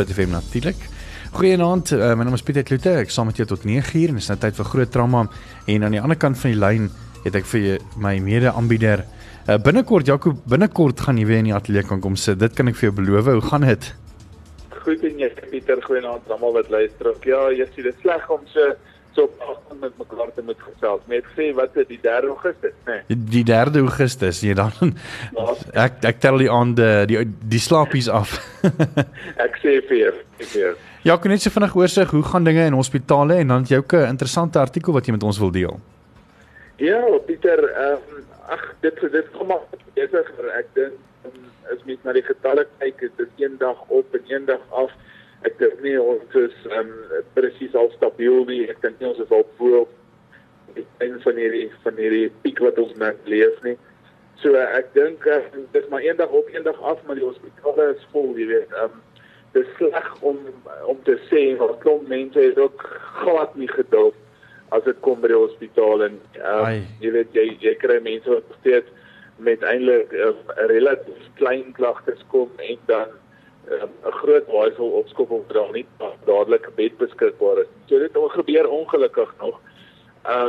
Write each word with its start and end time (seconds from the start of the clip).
Groot 0.00 0.16
FM 0.16 0.30
natuurlik. 0.32 0.76
Goeienaand, 1.36 1.90
uh, 1.92 2.14
my 2.16 2.24
naam 2.24 2.32
is 2.32 2.40
Pieter 2.40 2.64
Kloete. 2.64 2.94
Ek 3.02 3.10
saam 3.12 3.26
met 3.28 3.36
jou 3.36 3.44
tot 3.50 3.66
9uur 3.68 4.14
en 4.14 4.16
dis 4.16 4.28
nou 4.30 4.36
tyd 4.40 4.56
vir 4.56 4.68
groot 4.70 4.90
trauma 4.94 5.26
en 5.68 5.84
aan 5.84 5.92
die 5.92 6.00
ander 6.00 6.16
kant 6.16 6.38
van 6.40 6.54
die 6.54 6.56
lyn 6.56 6.86
het 7.26 7.34
ek 7.36 7.44
vir 7.50 7.84
my 8.00 8.14
mede-aanbieder 8.24 9.02
uh, 9.04 9.58
binnekort 9.60 10.08
Jaco 10.08 10.32
binnekort 10.48 11.04
gaan 11.04 11.20
jy 11.20 11.26
weer 11.28 11.42
in 11.42 11.50
die 11.50 11.52
ateljee 11.58 11.84
kan 11.90 12.00
kom 12.00 12.16
sit. 12.16 12.40
Dit 12.40 12.56
kan 12.56 12.72
ek 12.72 12.78
vir 12.80 12.88
jou 12.88 12.94
beloof. 13.02 13.28
Hoe 13.28 13.44
gaan 13.50 13.68
dit? 13.68 13.90
Goed 14.78 15.04
en 15.10 15.20
jy 15.20 15.28
Pieter, 15.50 15.84
goeienaand 15.84 16.32
almal 16.32 16.56
wat 16.56 16.72
luister. 16.72 17.12
Ja, 17.28 17.42
jy 17.52 17.68
sien 17.74 17.90
dit 17.90 18.00
sleg 18.00 18.24
om 18.32 18.48
so 18.54 18.72
so 19.14 19.28
afstand 19.38 19.80
met 19.80 19.96
mekaar 19.98 20.30
te 20.34 20.42
moet 20.42 20.60
gesels. 20.60 21.02
Net 21.06 21.24
sê 21.36 21.50
wat 21.56 21.76
is 21.80 21.88
die 21.88 21.98
3 22.02 22.28
Augustus, 22.28 22.74
né? 22.86 23.00
Nee. 23.08 23.18
Die 23.34 23.44
3 23.44 23.80
Augustus, 23.82 24.42
jy 24.44 24.54
dan 24.58 24.94
ek 25.86 26.04
ek 26.12 26.20
tel 26.22 26.38
die 26.42 26.50
aan 26.50 26.74
die 26.78 26.92
die, 27.10 27.24
die 27.54 27.62
slaapies 27.62 28.08
af. 28.08 28.38
ek 29.46 29.60
sê 29.62 29.80
vir 29.88 30.22
vir 30.38 30.78
Ja, 31.02 31.16
kan 31.16 31.32
net 31.32 31.40
so 31.40 31.52
vinnig 31.52 31.74
oorsig 31.76 32.10
hoe 32.12 32.22
gaan 32.28 32.44
dinge 32.44 32.66
in 32.68 32.76
hospitale 32.76 33.38
en 33.40 33.54
dan 33.54 33.62
jou 33.64 33.80
'n 33.80 34.08
interessante 34.08 34.58
artikel 34.58 34.92
wat 34.92 35.06
jy 35.06 35.12
met 35.12 35.22
ons 35.22 35.38
wil 35.38 35.50
deel. 35.50 35.80
Ja, 36.76 37.00
Pieter, 37.26 37.60
ehm 37.64 38.16
um, 38.16 38.24
ag 38.48 38.74
dit 38.80 39.00
dit 39.12 39.30
kom 39.32 39.46
maar 39.46 39.64
besig 39.94 40.26
ek 40.58 40.66
dink 40.74 40.92
um, 41.24 41.40
as 41.72 41.84
mens 41.84 42.02
na 42.04 42.12
die 42.12 42.24
getalle 42.24 42.66
kyk, 42.78 43.00
dit 43.00 43.26
is 43.26 43.32
een 43.44 43.56
dag 43.58 43.76
op 43.88 44.14
en 44.14 44.24
een 44.26 44.44
dag 44.44 44.60
af 44.70 44.90
ek 45.48 45.58
dink 45.58 45.80
nie 45.84 45.96
ons 46.00 46.36
is 46.38 46.56
um, 46.76 46.90
presies 47.36 47.76
al 47.78 47.90
stabiel 47.96 48.44
nie. 48.48 48.64
Ek 48.70 48.82
dink 48.84 49.00
nie 49.00 49.10
ons 49.10 49.22
is 49.22 49.32
al 49.34 49.46
voor 49.58 49.86
een 50.76 51.16
van 51.24 51.38
hierdie 51.40 51.68
van 51.84 51.96
hierdie 51.98 52.28
piek 52.44 52.60
wat 52.64 52.78
ons 52.82 52.96
net 53.00 53.30
leef 53.30 53.62
nie. 53.66 53.76
So 54.42 54.56
uh, 54.56 54.66
ek 54.78 54.92
dink 54.96 55.24
uh, 55.28 55.42
dis 55.74 55.88
maar 55.92 56.04
eendag 56.04 56.32
op 56.32 56.50
eendag 56.54 56.80
af 56.80 57.00
maar 57.06 57.18
die 57.18 57.26
hospitale 57.26 57.92
is 57.94 58.10
vol, 58.12 58.34
jy 58.38 58.50
weet. 58.52 58.74
Um 58.84 59.00
dis 59.52 59.66
sleg 59.76 60.10
om 60.22 60.38
om 60.86 60.98
te 61.06 61.16
sê 61.26 61.42
wat 61.58 61.80
klomp 61.82 62.08
mense 62.08 62.38
het 62.38 62.58
ook 62.58 62.84
glad 63.22 63.56
nie 63.58 63.70
geduld 63.70 64.14
as 64.76 64.84
dit 64.86 64.98
kom 65.02 65.18
by 65.22 65.30
die 65.32 65.38
hospitaal 65.38 66.04
en 66.06 66.18
um, 66.38 66.84
jy 67.02 67.10
weet 67.16 67.34
jy 67.34 67.46
jy 67.64 67.74
kry 67.82 67.98
mense 68.04 68.30
wat 68.30 68.52
steeds 68.60 68.92
met 69.42 69.64
eintlik 69.66 70.12
uh, 70.14 70.30
relatief 70.70 71.26
klein 71.40 71.72
klagtes 71.78 72.22
kom 72.30 72.52
en 72.62 72.78
dan 72.90 73.16
'n 73.70 73.82
um, 73.82 74.12
groot 74.12 74.46
waaisel 74.46 74.88
opskop 75.00 75.30
om 75.30 75.44
dra 75.46 75.64
nie 75.70 75.86
dadelik 76.24 76.68
bed 76.74 76.96
beskikbaar 76.98 77.58
is. 77.58 77.70
So 77.86 77.98
dit 77.98 78.14
het 78.14 78.32
gebeur 78.32 78.68
ongelukkig 78.68 79.34
nog. 79.40 79.60
Ehm 80.22 80.48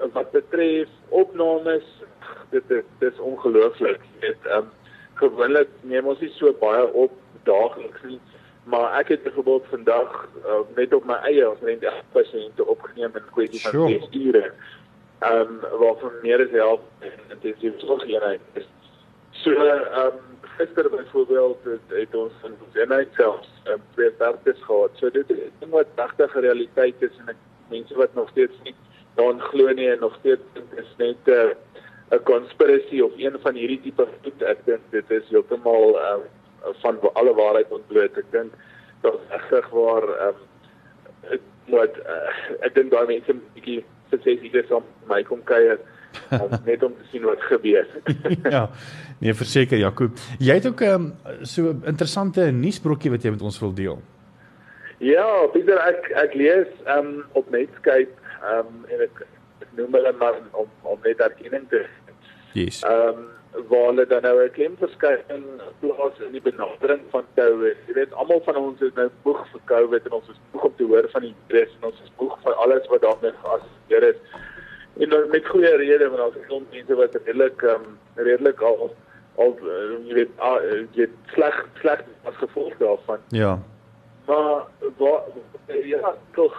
um, 0.00 0.12
wat 0.12 0.30
betref 0.30 0.88
opnames, 1.08 1.84
dit 2.50 2.70
is 2.70 2.84
dis 2.98 3.18
ongelooflik. 3.18 4.00
Dit 4.20 4.36
ehm 4.42 4.56
um, 4.56 4.70
gewoonlik 5.14 5.68
neem 5.80 6.06
ons 6.06 6.20
nie 6.20 6.32
so 6.34 6.52
baie 6.60 6.92
op 6.92 7.12
daagliks 7.42 8.02
nie, 8.02 8.20
maar 8.64 8.98
ek 8.98 9.08
het 9.08 9.22
byvoorbeeld 9.22 9.66
vandag 9.68 10.28
uh, 10.46 10.62
net 10.76 10.94
op 10.94 11.04
my 11.04 11.18
eie 11.28 11.48
net 11.60 11.84
8 11.84 12.04
pasiënte 12.12 12.66
opgeneem 12.66 13.12
in 13.14 13.32
kwessie 13.34 13.60
van 13.60 13.88
6 13.88 14.08
ure. 14.10 14.52
Ehm 15.18 15.40
um, 15.40 15.78
waarvan 15.78 16.20
meer 16.22 16.40
as 16.40 16.50
help 16.50 16.82
intensief 17.28 17.72
sorgeenheid 17.76 18.40
is. 18.52 18.68
So 19.30 19.50
ehm 19.50 20.06
um, 20.06 20.31
gister 20.62 20.90
byvoorbeeld 20.90 21.58
het, 21.64 21.86
het 21.88 22.14
ons 22.14 22.32
in 22.44 22.54
Zenheid 22.72 23.08
selfs 23.16 23.48
um, 23.64 23.82
twee 23.94 24.10
sterktes 24.14 24.62
gehad. 24.62 24.90
So 24.94 25.10
dit 25.10 25.30
is 25.30 25.38
'n 25.60 25.70
wat 25.70 25.86
regtig 25.96 26.34
realiteit 26.34 27.02
is 27.02 27.16
en 27.20 27.28
ek 27.28 27.40
mense 27.70 27.94
wat 27.94 28.14
nog 28.14 28.28
steeds 28.30 28.56
nie 28.62 28.74
daaraan 29.14 29.40
glo 29.40 29.72
nie 29.72 29.90
en 29.90 29.98
nog 30.00 30.14
steeds 30.20 30.42
dink 30.52 30.72
is 30.72 30.92
net 30.96 31.16
'n 31.26 31.30
uh, 31.30 31.54
'n 32.10 32.22
conspiracy 32.22 33.00
of 33.00 33.12
een 33.16 33.38
van 33.42 33.54
hierdie 33.54 33.80
tipe 33.80 34.06
goed. 34.22 34.42
Ek 34.42 34.64
dink 34.64 34.80
dit 34.90 35.10
is 35.10 35.28
heeltemal 35.28 35.98
um, 36.12 36.22
van 36.82 36.98
alle 37.12 37.34
waarheid 37.34 37.70
ontbloot. 37.70 38.16
Ek 38.16 38.30
dink 38.30 38.52
dat 39.00 39.18
regtig 39.28 39.68
waar 39.68 40.06
um, 40.28 40.38
wat 41.66 41.96
uh, 42.06 42.30
ek 42.60 42.74
dink 42.74 42.90
daai 42.90 43.06
mense 43.06 43.32
'n 43.32 43.42
bietjie 43.54 43.84
sê 44.10 44.30
jy 44.36 44.50
dis 44.50 44.70
om 44.70 44.84
my 45.08 45.22
kom 45.22 45.42
kuier 45.44 45.78
net 46.64 46.82
om 46.82 46.94
te 46.96 47.04
sien 47.10 47.22
wat 47.22 47.42
gebeur. 47.48 47.86
ja. 48.56 48.70
Nee, 49.18 49.34
verseker 49.34 49.78
Jakob. 49.78 50.18
Jy 50.38 50.54
het 50.54 50.66
ook 50.66 50.80
'n 50.80 50.94
um, 50.94 51.12
so 51.42 51.70
'n 51.72 51.82
interessante 51.86 52.50
nuusbrokkie 52.50 53.10
wat 53.10 53.22
jy 53.22 53.30
met 53.30 53.42
ons 53.42 53.60
wil 53.60 53.74
deel. 53.74 54.02
Ja, 54.98 55.46
Pieter, 55.52 55.78
ek 55.78 56.10
ek 56.14 56.34
lees 56.34 56.68
um 56.86 57.24
op 57.32 57.50
Netscape 57.50 58.14
um 58.54 58.84
en 58.88 59.00
ek, 59.00 59.26
ek 59.60 59.68
noem 59.74 59.92
hulle 59.92 60.12
maar 60.18 60.38
om 60.52 60.68
om 60.82 60.98
net 61.02 61.18
erkenning 61.20 61.68
te 61.68 61.86
Yes. 62.52 62.82
Um 62.84 63.32
waar 63.68 63.86
hulle 63.86 64.06
dan 64.06 64.22
nou 64.22 64.44
'n 64.44 64.50
klem 64.50 64.76
verskyn 64.76 65.42
plaas 65.80 66.20
in 66.26 66.32
die 66.32 66.40
benadering 66.40 67.02
van 67.10 67.24
COVID. 67.34 67.76
Jy 67.86 67.94
weet, 67.94 68.12
almal 68.12 68.40
van 68.44 68.56
ons 68.56 68.80
is 68.80 68.94
nou 68.94 69.08
moeg 69.24 69.46
vir 69.52 69.60
COVID 69.64 70.06
en 70.06 70.12
ons 70.12 70.28
is 70.28 70.40
moeg 70.52 70.64
om 70.64 70.74
te 70.76 70.84
hoor 70.84 71.08
van 71.10 71.22
die 71.22 71.34
virus 71.48 71.74
en 71.80 71.88
ons 71.90 72.00
is 72.04 72.12
moeg 72.18 72.38
vir 72.42 72.54
alles 72.54 72.86
wat 72.88 73.02
daarmee 73.02 73.32
geassosieer 73.42 74.08
is. 74.08 74.16
En 74.98 75.08
dan 75.08 75.28
met 75.30 75.46
goeie 75.46 75.76
rede 75.76 76.08
want 76.08 76.16
daar's 76.16 76.46
klomp 76.46 76.72
mense 76.72 76.94
wat 76.94 77.16
redelik 77.24 77.62
um 77.62 77.98
redelik 78.14 78.60
al 78.60 78.94
al 79.36 79.56
uh, 79.64 80.06
jy 80.06 80.14
weet 80.14 80.32
uh, 80.38 80.82
jy 80.92 81.06
sleg 81.32 81.62
sleg 81.80 82.02
as 82.28 82.34
gevolg 82.40 82.76
daarvan. 82.76 83.22
Ja. 83.28 83.58
Maar 84.26 84.66
wat 84.96 85.32
ja, 85.84 86.14
tog 86.32 86.56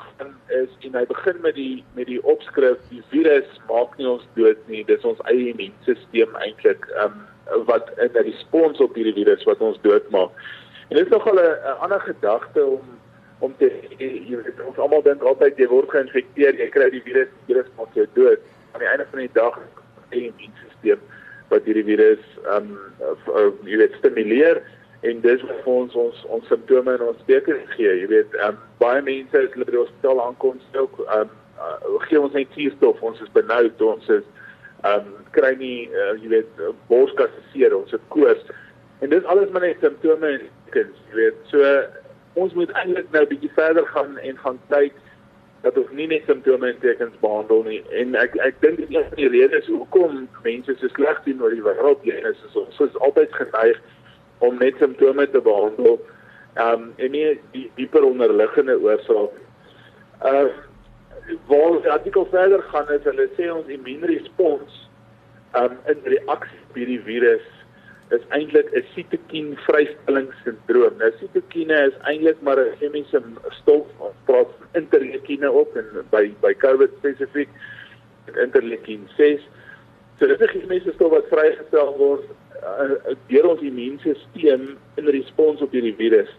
is 0.47 0.71
en 0.81 0.95
hy 0.97 1.05
begin 1.05 1.37
met 1.41 1.55
die 1.55 1.83
met 1.93 2.09
die 2.09 2.23
opskrif 2.23 2.81
die 2.89 3.03
virus 3.13 3.61
maak 3.69 3.93
nie 3.97 4.09
ons 4.09 4.25
dood 4.33 4.57
nie, 4.67 4.81
dis 4.85 5.05
ons 5.05 5.21
eie 5.29 5.51
immuunstelsel 5.53 6.33
eintlik 6.41 6.89
um 7.05 7.21
wat 7.69 7.91
in 7.97 8.11
'n 8.13 8.25
respons 8.25 8.81
op 8.81 8.95
hierdie 8.95 9.13
virus 9.13 9.43
wat 9.43 9.61
ons 9.61 9.79
doodmaak. 9.81 10.31
En 10.89 10.97
dit 10.97 11.05
is 11.05 11.11
nogal 11.11 11.39
'n 11.39 11.77
ander 11.79 12.01
gedagte 12.01 12.65
om 12.65 12.81
om 13.43 13.55
te 13.59 13.69
jy 13.99 14.37
weet 14.39 14.61
ons 14.63 14.79
almal 14.79 15.03
dink 15.05 15.23
altyd 15.27 15.59
jy 15.59 15.67
word 15.71 15.91
geïnfekteer, 15.91 16.55
jy 16.59 16.69
kry 16.71 16.89
die 16.93 17.03
virus, 17.05 17.31
die 17.41 17.53
virus 17.53 17.71
maak 17.79 17.97
jou 17.97 18.05
dood. 18.15 18.45
Aan 18.73 18.83
die 18.83 18.91
einde 18.91 19.07
van 19.11 19.23
die 19.23 19.33
dag 19.35 19.57
is 19.59 20.07
die 20.13 20.23
immuunstelsel 20.29 21.01
wat 21.51 21.67
hierdie 21.67 21.85
virus 21.87 22.23
um 22.55 22.71
uh, 23.03 23.49
jy 23.67 23.81
weet 23.81 23.97
stimuleer 23.99 24.61
en 25.03 25.19
dis 25.25 25.43
wat 25.49 25.67
ons 25.67 25.95
ons 25.99 26.21
ons 26.37 26.47
simptome 26.51 26.95
en 26.95 27.07
ons 27.09 27.25
teken 27.27 27.59
gee. 27.75 27.91
Jy 28.03 28.07
weet, 28.11 28.37
um 28.47 28.59
baie 28.81 29.03
mense 29.03 29.35
as 29.37 29.51
hulle 29.55 29.67
by 29.67 29.75
die 29.75 29.81
hospitaal 29.81 30.23
aankom, 30.23 30.61
sê 30.71 30.85
ook 30.85 31.01
um 31.03 31.33
uh, 31.59 31.97
gee 32.07 32.21
ons 32.21 32.35
net 32.37 32.55
suurstof, 32.55 33.03
ons 33.03 33.19
is 33.23 33.35
benoud, 33.35 33.83
ons 33.83 34.13
is 34.17 34.25
um 34.87 35.11
kry 35.35 35.53
nie 35.59 35.89
uh, 35.91 36.13
jy 36.21 36.31
weet 36.37 36.63
borskasse 36.91 37.43
seer, 37.51 37.75
ons 37.75 37.91
het 37.91 38.07
koors. 38.13 38.41
En 39.03 39.11
dis 39.11 39.27
alles 39.27 39.51
maar 39.51 39.67
net 39.67 39.83
simptome 39.83 40.31
en 40.37 40.47
tekens, 40.69 41.03
jy 41.11 41.19
weet. 41.19 41.43
So 41.51 41.75
ons 42.33 42.53
moet 42.57 42.71
eintlik 42.81 43.09
nou 43.11 43.25
bietjie 43.31 43.51
verder 43.55 43.87
gaan 43.93 44.17
en 44.17 44.37
gaan 44.45 44.59
kyk 44.69 44.95
dat 45.63 45.77
ons 45.79 45.91
nie 45.95 46.07
net 46.11 46.25
simptome 46.27 46.67
en 46.67 46.79
tekens 46.83 47.19
behandel 47.21 47.63
nie 47.67 47.81
en 48.01 48.17
ek 48.19 48.35
ek 48.47 48.61
dink 48.65 48.81
dit 48.81 48.89
is 48.89 48.95
een 48.95 49.09
van 49.09 49.19
die 49.21 49.31
redes 49.35 49.69
hoekom 49.71 50.23
mense 50.47 50.77
so 50.79 50.91
sleg 50.95 51.21
doen 51.27 51.43
oor 51.45 51.53
die 51.55 51.65
wêreld 51.65 52.01
hier 52.07 52.19
is 52.31 52.41
ons 52.53 52.73
is, 52.79 52.81
is 52.89 52.99
altyd 53.07 53.37
geneig 53.37 53.79
om 54.43 54.59
net 54.59 54.77
simptome 54.81 55.29
te 55.31 55.41
behandel 55.41 55.99
um 56.59 56.91
en 56.97 57.11
nie 57.11 57.39
die 57.53 57.65
dieper 57.75 58.05
onderliggende 58.05 58.77
oorsaak. 58.81 59.39
Uh 60.21 60.47
waar 61.47 61.77
die 61.81 61.91
artikel 61.91 62.25
verder 62.31 62.61
gaan 62.61 62.89
is 62.91 63.05
hulle 63.07 63.29
sê 63.37 63.47
ons 63.51 63.69
immuunrespons 63.71 64.79
um 65.59 65.77
in 65.87 66.01
reaksie 66.03 66.65
by 66.75 66.87
die 66.89 66.99
virus 67.05 67.45
is 68.15 68.25
eintlik 68.37 68.69
'n 68.73 68.85
sitokien 68.93 69.53
vrystellingssindroom. 69.65 70.97
Nou 70.97 71.11
sitokine 71.19 71.77
is 71.87 71.97
eintlik 72.09 72.41
maar 72.41 72.59
'n 72.59 72.75
chemiese 72.79 73.21
stof 73.59 73.87
wat 73.99 74.15
praat 74.25 74.49
van 74.57 74.81
interleukine 74.81 75.51
op 75.51 75.75
en 75.75 75.87
by 76.11 76.33
by 76.41 76.53
COVID 76.53 76.91
spesifiek 76.99 77.49
interleukin 78.45 79.09
6. 79.17 79.41
So 80.19 80.27
dit 80.27 80.41
is 80.41 80.47
'n 80.47 80.59
chemiese 80.59 80.93
stof 80.93 81.11
wat 81.11 81.31
vrygestel 81.31 81.97
word 81.97 82.23
uh, 82.63 83.15
deur 83.27 83.49
ons 83.49 83.61
immuunstelsel 83.61 84.77
in 84.95 85.07
respons 85.17 85.61
op 85.61 85.71
hierdie 85.71 85.95
virus. 85.95 86.29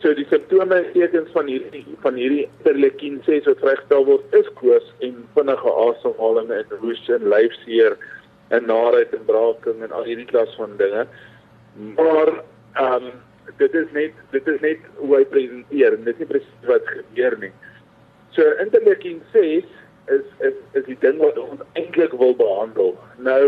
So 0.00 0.14
die 0.14 0.26
simptome 0.30 0.74
en 0.74 0.92
tekens 0.92 1.30
van 1.36 1.46
hierdie 1.46 1.84
van 2.00 2.14
hierdie 2.14 2.48
interleukin 2.58 3.20
6 3.26 3.44
wat 3.44 3.58
vrygestel 3.58 4.04
word 4.04 4.34
is 4.34 4.48
koors 4.60 4.86
en 5.04 5.26
vinnige 5.34 5.74
asemhaling 5.88 6.50
en 6.50 6.78
hoes 6.80 7.08
en 7.08 7.28
lyfseer 7.28 7.98
en 8.50 8.66
naait 8.66 9.14
en 9.14 9.26
braaking 9.26 9.82
en 9.82 9.92
al 9.94 10.06
hierdie 10.08 10.28
klas 10.30 10.54
van 10.58 10.76
dinge. 10.76 11.06
Maar 11.96 12.32
ehm 12.74 13.10
um, 13.10 13.10
dit 13.58 13.74
is 13.74 13.90
net 13.92 14.12
dit 14.30 14.46
is 14.46 14.60
net 14.60 14.86
hoe 14.96 15.16
hy 15.16 15.24
presenteer 15.24 15.96
en 15.96 16.04
dit 16.04 16.14
is 16.14 16.22
nie 16.22 16.30
presies 16.32 16.66
wat 16.70 16.90
gebeur 16.94 17.36
nie. 17.42 17.52
So 18.36 18.46
interleukin 18.62 19.22
6 19.32 19.70
is 20.16 20.26
is 20.48 20.58
is 20.78 20.86
die 20.86 20.98
ding 21.04 21.18
wat 21.22 21.38
ons 21.38 21.62
eintlik 21.78 22.14
wil 22.22 22.36
behandel. 22.36 22.94
Nou 23.18 23.46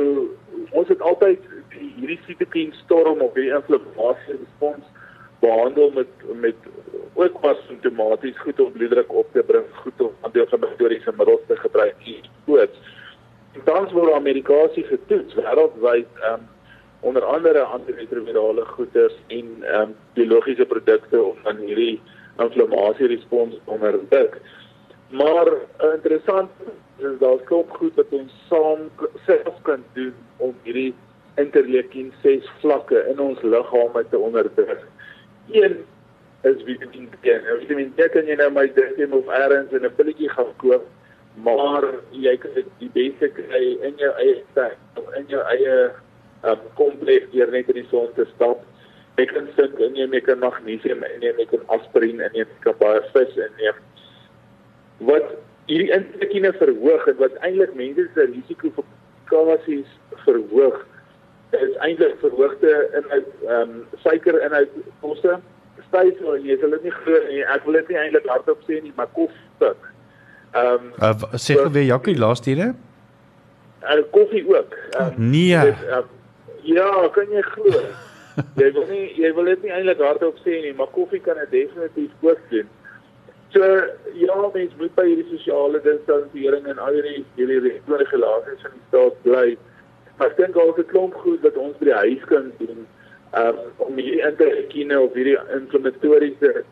ons 0.70 0.88
het 0.88 1.02
altyd 1.02 1.46
die, 1.75 1.93
hierdie 1.98 2.20
sitokien 2.26 2.75
storm 2.82 3.22
of 3.26 3.34
die 3.38 3.50
inflammasie 3.50 4.38
respons 4.38 4.87
behandel 5.43 5.90
met 5.98 6.26
met 6.46 6.70
ook 7.14 7.40
was 7.40 7.58
simptomaties 7.66 8.38
goed 8.38 8.60
om 8.60 8.72
bloeddruk 8.72 9.12
op 9.12 9.32
te 9.32 9.43
bring, 9.43 9.64
goed 9.84 10.00
om 10.00 10.12
anti-inflammatoriese 10.20 11.12
middels 11.16 11.40
te 11.46 11.56
gebruik. 11.56 11.96
En 12.06 12.28
tans 13.72 13.92
word 13.96 14.12
Amerikasie 14.12 14.84
getoets 14.84 15.36
wêreldwyd 15.38 16.08
um, 16.28 16.42
onder 17.08 17.24
andere 17.24 17.62
antiretrovirale 17.76 18.64
goeders 18.74 19.14
en 19.26 19.46
ehm 19.60 19.80
um, 19.80 19.94
biologiese 20.14 20.66
produkte 20.66 21.22
om 21.22 21.38
dan 21.46 21.62
hierdie 21.64 22.00
inflammasie 22.44 23.06
respons 23.06 23.56
onderdruk. 23.64 24.36
Maar 25.10 25.48
uh, 25.48 25.94
interessant 25.94 26.50
is 26.98 27.16
daar 27.19 27.40
skop 27.44 27.70
goed 27.80 27.96
wat 28.00 28.12
ons 28.20 28.36
saam 28.48 28.84
self 29.26 29.56
kan 29.62 29.84
doen 29.96 30.14
om 30.36 30.54
hierdie 30.62 30.92
interleukin 31.40 32.12
6 32.22 32.48
vlakke 32.60 33.06
in 33.10 33.20
ons 33.20 33.40
liggame 33.42 34.04
te 34.10 34.19
onderdruk. 34.19 34.84
Een 35.50 35.80
is 36.42 36.64
vitamine 36.69 37.08
D. 37.24 37.38
Nou 37.46 37.58
vitamine 37.64 37.96
D 37.96 38.10
kan 38.12 38.28
jy 38.28 38.36
nou 38.36 38.50
my 38.52 38.69
dink 38.76 39.14
of 39.16 39.32
eers 39.40 39.72
in 39.72 39.88
'n 39.88 39.96
pilletjie 39.96 40.30
gaan 40.36 40.52
koop, 40.60 40.84
maar 41.34 41.84
jy 42.11 42.37
kan 42.37 42.55
dit 42.55 42.69
die 42.79 42.90
beste 42.93 43.29
kry 43.37 43.62
in 43.88 43.96
jou 44.00 44.11
eie 44.20 44.43
tuin 44.56 44.76
of 45.00 45.08
in 45.17 45.31
jou 45.32 45.40
eie 45.55 45.76
um, 46.44 46.67
kompleks 46.76 47.31
deur 47.32 47.50
net 47.55 47.70
in 47.73 47.81
die 47.81 47.88
son 47.90 48.11
te 48.17 48.26
stap. 48.34 48.61
Jy 49.17 49.26
kan 49.31 49.49
sink 49.56 49.81
in 49.81 49.96
jy 49.96 50.20
kan 50.25 50.43
magnesium 50.43 51.05
in 51.08 51.25
jy 51.25 51.46
kan 51.50 51.64
aspirien 51.76 52.20
in 52.20 52.37
jy 52.37 52.46
kan 52.67 52.76
baie 52.81 53.00
vis 53.14 53.38
inneem. 53.49 53.81
Wat 55.08 55.34
hierdie 55.70 55.93
insuline 55.94 56.52
verhoog 56.58 57.08
en 57.08 57.20
wat 57.23 57.38
eintlik 57.46 57.75
mense 57.79 58.08
se 58.14 58.29
risiko 58.29 58.73
vir 58.76 58.84
komplikasies 59.32 59.96
verhoog 60.26 60.82
is 61.56 61.75
eintlik 61.84 62.19
verhoogde 62.20 62.76
inhoud 63.00 63.32
ehm 63.46 63.73
um, 63.73 63.81
suikerinhoud 64.05 64.76
kosse 65.00 65.40
styf 65.88 66.20
so 66.20 66.37
jy 66.40 66.56
sal 66.61 66.76
dit 66.76 66.87
nie 66.88 66.94
glo 67.02 67.19
nie. 67.29 67.43
Ek 67.55 67.64
wil 67.67 67.81
dit 67.81 67.93
nie 67.93 67.99
eintlik 68.00 68.29
hardop 68.31 68.61
sê 68.69 68.81
nie, 68.81 68.93
maar 68.96 69.11
koffie. 69.17 69.91
Ehm 70.52 70.90
um, 71.00 71.12
uh, 71.32 71.38
sê 71.40 71.54
gou 71.56 71.70
weer 71.72 71.84
Jackie 71.88 72.19
laaste 72.19 72.50
hier. 72.50 72.75
En 73.81 73.99
uh, 73.99 74.04
koffie 74.10 74.44
ook. 74.49 74.76
Um, 75.00 75.12
nee. 75.16 75.60
Dit, 75.60 75.75
uh, 75.88 76.02
ja, 76.62 77.08
kan 77.12 77.31
jy 77.31 77.43
glo? 77.43 77.81
jy 78.60 78.69
wil 78.72 78.87
nie 78.88 79.06
jy 79.16 79.32
wil 79.37 79.49
dit 79.49 79.64
nie 79.64 79.72
eintlik 79.72 80.00
hardop 80.04 80.38
sê 80.44 80.60
nie, 80.64 80.75
maar 80.76 80.93
koffie 80.93 81.20
kan 81.20 81.40
dit 81.40 81.50
definitief 81.50 82.12
ook 82.20 82.46
doen. 82.50 82.69
So 83.52 83.64
ja, 84.16 84.37
mens 84.54 84.76
moet 84.78 84.94
by 84.96 85.04
hierdie 85.08 85.28
sosiale 85.31 85.81
distansering 85.84 86.69
en 86.69 86.78
al 86.81 86.96
hierdie 86.96 87.25
hierdie 87.37 87.81
regulasies 87.90 88.64
van 88.64 88.76
die 88.76 88.84
staat 88.88 89.19
bly. 89.25 89.46
Maar 90.19 90.32
ek 90.32 90.38
dink 90.40 90.56
ook 90.56 90.78
'n 90.78 90.90
klomp 90.93 91.14
goed 91.25 91.40
wat 91.44 91.56
ons 91.56 91.76
by 91.81 91.88
die 91.90 92.00
huis 92.05 92.25
kan 92.28 92.52
doen 92.58 92.87
um, 93.40 93.58
om 93.76 93.96
hierdie 93.96 94.25
interleukine 94.28 95.00
of 95.00 95.16
hierdie 95.16 95.38
inflammatoriese 95.56 96.64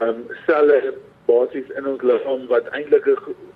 um, 0.00 0.24
selle 0.46 0.94
basies 1.26 1.70
in 1.78 1.86
ons 1.86 2.02
liggaam 2.02 2.46
wat 2.46 2.68
eintlik 2.76 3.06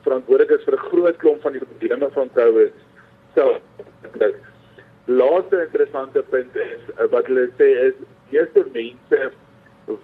verantwoordelik 0.05 0.51
is 0.59 0.65
vir 0.65 0.77
'n 0.77 0.89
groot 0.91 1.17
klomp 1.17 1.43
van 1.43 1.53
die 1.53 1.65
probleme 1.65 2.11
van 2.11 2.31
COVID. 2.35 2.73
Dit 4.19 4.37
laaste 5.07 5.63
interessante 5.65 6.23
punt 6.23 6.57
is 6.57 6.83
uh, 7.01 7.09
wat 7.11 7.27
hulle 7.27 7.49
sê 7.59 7.69
is 7.89 7.95
eerste 8.31 8.65
mense 8.73 9.31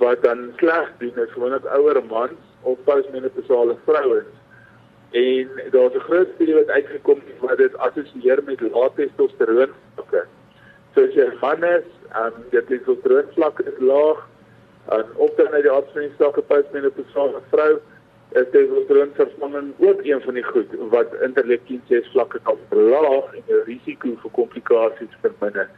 wat 0.00 0.22
dan 0.22 0.52
sleg 0.56 0.92
doen 0.98 1.18
is 1.24 1.32
gewoonlik 1.32 1.66
ouer 1.76 2.00
mans 2.08 2.40
of 2.62 2.78
postmenopausale 2.84 3.76
vrouens. 3.84 4.32
En 5.12 5.48
daar's 5.70 5.94
'n 5.94 6.06
groot 6.08 6.28
studie 6.34 6.54
wat 6.54 6.68
uitgekom 6.68 7.20
het 7.26 7.38
wat 7.40 7.58
dit 7.58 7.76
assosieer 7.76 8.42
met 8.44 8.60
lae 8.60 8.90
testosteroon 8.96 9.72
vlakke. 9.94 10.26
So 10.94 11.04
as 11.04 11.14
jy 11.14 11.26
'n 11.26 11.38
man 11.40 11.64
is, 11.64 11.84
en 12.12 12.32
um, 12.32 12.44
dit 12.50 12.70
is 12.70 12.80
so 12.84 12.96
droogvlak 13.02 13.60
is 13.60 13.78
laag, 13.78 14.28
en 14.88 15.04
of 15.16 15.34
dan 15.34 15.48
uit 15.48 15.62
die 15.62 16.72
met 16.72 16.84
'n 16.84 16.92
persoon 17.02 17.34
of 17.34 17.42
vrou, 17.50 17.80
is 18.34 18.50
dit 18.50 18.68
so 18.68 18.84
droogvervanging 18.84 19.72
ook 19.78 20.00
een 20.02 20.20
van 20.20 20.34
die 20.34 20.42
goed 20.42 20.70
wat 20.90 21.14
interleukin 21.22 21.82
6 21.88 22.08
vlakke 22.12 22.38
kan 22.42 22.58
verlaag 22.68 23.34
en 23.34 23.42
die 23.46 23.62
risiko 23.64 24.08
vir 24.22 24.30
komplikasies 24.30 25.18
verminder. 25.20 25.70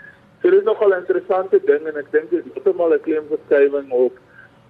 So 0.42 0.50
dit 0.50 0.58
is 0.58 0.64
nogal 0.64 0.88
'n 0.88 1.02
interessante 1.02 1.60
ding 1.64 1.86
en 1.86 1.96
ek 1.96 2.10
dink 2.10 2.30
dit 2.30 2.44
is 2.44 2.52
heeltemal 2.52 2.94
'n 2.94 3.00
klemverskywing 3.00 3.90
op 3.90 4.18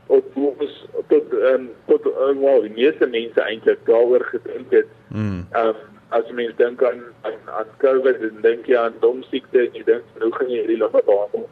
op 0.07 0.25
boos 0.35 0.87
tot 1.09 1.33
ehm 1.33 1.55
um, 1.55 1.71
tot 1.87 2.07
uh, 2.07 2.35
well, 2.39 2.61
die 2.63 2.75
meeste 2.75 3.07
mense 3.07 3.41
eintlik 3.41 3.79
daaroor 3.85 4.25
gedink 4.25 4.71
het. 4.71 4.87
Mm. 5.09 5.47
Um, 5.53 5.75
as 6.09 6.31
mens 6.31 6.57
dink 6.57 6.83
aan 6.83 7.03
aan 7.21 7.41
aan 7.59 7.71
COVID 7.79 8.21
en 8.21 8.43
dink 8.43 8.67
jy 8.67 8.77
aan 8.79 8.95
dom 9.01 9.23
siekte 9.23 9.59
en 9.59 9.75
jy 9.75 9.83
dink 9.85 10.05
hoe 10.21 10.35
gaan 10.35 10.51
jy 10.51 10.61
hierdie 10.63 10.79
liggaam 10.83 11.07
behandel? 11.07 11.49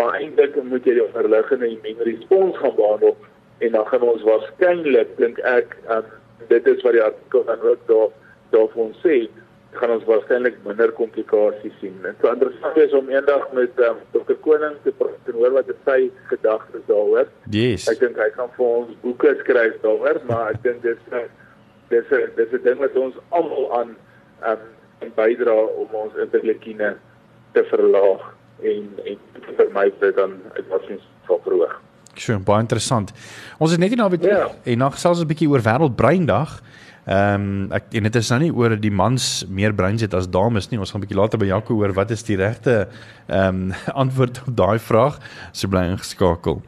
Maar 0.00 0.14
eintlik 0.16 0.56
moet 0.64 0.86
jy 0.88 0.94
die 0.96 1.04
onderliggende 1.04 1.68
immuunrespons 1.74 2.56
gaan 2.62 2.74
behandel 2.78 3.16
en 3.58 3.74
dan 3.76 3.86
gaan 3.90 4.06
ons 4.08 4.22
waarskynlik 4.24 5.10
dink 5.18 5.40
ek 5.44 5.76
um, 5.92 6.06
dit 6.48 6.70
is 6.72 6.80
wat 6.86 6.96
die 6.96 7.02
artikel 7.04 7.44
dan 7.50 7.66
ook 7.68 7.82
daar 7.90 8.08
daar 8.54 8.70
vir 8.72 8.82
ons 8.86 9.02
sê 9.04 9.18
gaan 9.76 9.92
ons 9.94 10.06
waarskynlik 10.08 10.56
minder 10.64 10.90
komplikasies 10.96 11.76
sien. 11.82 11.98
En 12.08 12.16
so 12.22 12.32
interessant 12.32 12.80
is 12.80 12.96
om 12.96 13.12
eendag 13.12 13.44
met 13.58 13.84
um, 13.90 14.00
Dr. 14.16 14.38
Koning 14.46 14.80
te 14.86 14.94
praat 15.02 15.30
en 15.30 15.38
hoor 15.42 15.54
wat 15.58 15.70
sy 15.84 15.98
gedagtes 16.32 16.88
daaroor. 16.88 17.28
Yes. 17.54 17.86
Ek 17.92 18.00
dink 18.00 18.18
hy 18.18 18.30
kan 18.38 18.50
vir 18.56 18.66
ons 18.80 18.96
boeke 19.04 19.36
skryf 19.44 19.76
daaroor, 19.84 20.24
maar 20.32 20.56
ek 20.56 20.64
dink 20.64 20.82
dit 20.88 20.96
is 20.96 21.30
dis 21.92 22.10
'n 22.16 22.32
dis 22.40 22.56
'n 22.56 22.64
ding 22.64 22.80
wat 22.80 22.96
ons 22.96 23.22
almal 23.28 23.70
aan 23.78 23.96
um 24.48 25.14
bydra 25.20 25.60
om 25.84 25.94
ons 26.08 26.16
interleukine 26.24 26.96
te 27.52 27.64
verlaag 27.68 28.39
en 28.62 28.88
en 29.04 29.18
vir 29.56 29.70
my 29.74 29.86
dit 30.00 30.16
dan 30.16 30.36
uitwasings 30.56 31.06
sal 31.26 31.40
verhoog. 31.44 31.78
Sjoe, 32.14 32.38
baie 32.44 32.64
interessant. 32.64 33.12
Ons 33.58 33.72
is 33.72 33.78
net 33.78 33.92
hier 33.92 34.00
na 34.00 34.08
weer 34.10 34.26
ja. 34.26 34.48
en 34.64 34.78
nog 34.78 34.98
selfs 34.98 35.20
'n 35.20 35.30
bietjie 35.30 35.48
oor 35.48 35.62
wêreldbreindag. 35.62 36.60
Ehm 37.06 37.34
um, 37.34 37.72
ek 37.72 37.94
en 37.96 38.02
dit 38.02 38.16
is 38.16 38.28
nou 38.30 38.40
nie 38.40 38.52
oor 38.52 38.68
dat 38.76 38.82
die 38.82 38.92
mans 38.92 39.44
meer 39.48 39.72
breins 39.74 40.02
het 40.02 40.14
as 40.14 40.28
dames 40.28 40.68
nie. 40.70 40.78
Ons 40.78 40.90
gaan 40.90 41.00
'n 41.00 41.06
bietjie 41.06 41.20
later 41.20 41.38
by 41.38 41.46
Jaco 41.46 41.74
hoor 41.74 41.92
wat 41.92 42.10
is 42.10 42.22
die 42.22 42.36
regte 42.36 42.88
ehm 43.26 43.70
um, 43.70 43.74
antwoord 44.02 44.42
op 44.46 44.56
daai 44.56 44.78
vraag. 44.78 45.18
So 45.52 45.68
bly 45.68 45.88
ingeskakel. 45.90 46.62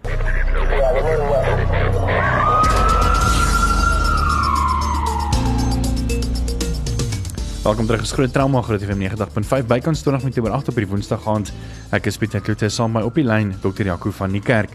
Welkom 7.62 7.86
terug 7.86 8.00
gesgroot 8.02 8.32
trauma 8.34 8.58
groot 8.66 8.82
FM 8.82 8.98
90.5 8.98 9.66
bykans 9.70 10.00
20 10.02 10.24
minute 10.26 10.42
oor 10.42 10.54
8 10.56 10.72
op 10.72 10.78
hierdie 10.80 10.88
Woensdag 10.90 11.26
aand. 11.30 11.52
Ek 11.94 12.08
is 12.10 12.16
Pieter 12.18 12.42
Kloete 12.42 12.66
saam 12.74 12.90
met 12.90 13.04
my 13.04 13.06
op 13.06 13.14
die 13.14 13.22
lyn 13.22 13.52
Dr. 13.62 13.86
Jaco 13.86 14.10
van 14.16 14.34
die 14.34 14.40
kerk. 14.42 14.72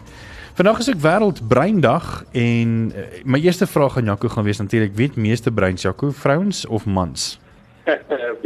Vandag 0.56 0.80
is 0.80 0.88
ek 0.88 1.02
wêreld 1.04 1.42
breindag 1.50 2.06
en 2.32 2.72
uh, 2.88 3.04
my 3.28 3.42
eerste 3.44 3.68
vraag 3.68 3.98
aan 4.00 4.08
Jaco 4.08 4.32
gaan 4.32 4.48
wees 4.48 4.62
natuurlik 4.62 4.96
weet 4.96 5.20
meeste 5.20 5.52
breins 5.52 5.84
Jaco 5.84 6.14
vrouens 6.16 6.62
of 6.64 6.88
mans? 6.88 7.34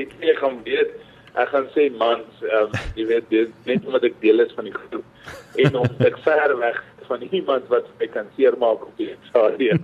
ek 0.02 0.18
gaan 0.42 0.58
weet 0.66 0.90
ek 1.38 1.54
gaan 1.54 1.70
sê 1.76 1.86
mans 1.94 2.42
um, 2.42 2.74
jy 2.98 3.06
weet 3.12 3.30
dit 3.30 3.70
net 3.70 3.86
omdat 3.86 4.10
ek 4.10 4.18
deel 4.26 4.42
is 4.42 4.50
van 4.58 4.66
die 4.66 4.74
groep 4.74 5.62
en 5.68 5.78
om 5.84 6.02
ek 6.10 6.18
ver 6.26 6.58
weg 6.58 6.82
van 7.06 7.22
iemand 7.30 7.66
wat 7.68 7.86
my 7.98 8.06
kan 8.06 8.24
seermaak 8.36 8.86
op 8.86 8.92
die 8.96 9.14
stadium. 9.28 9.80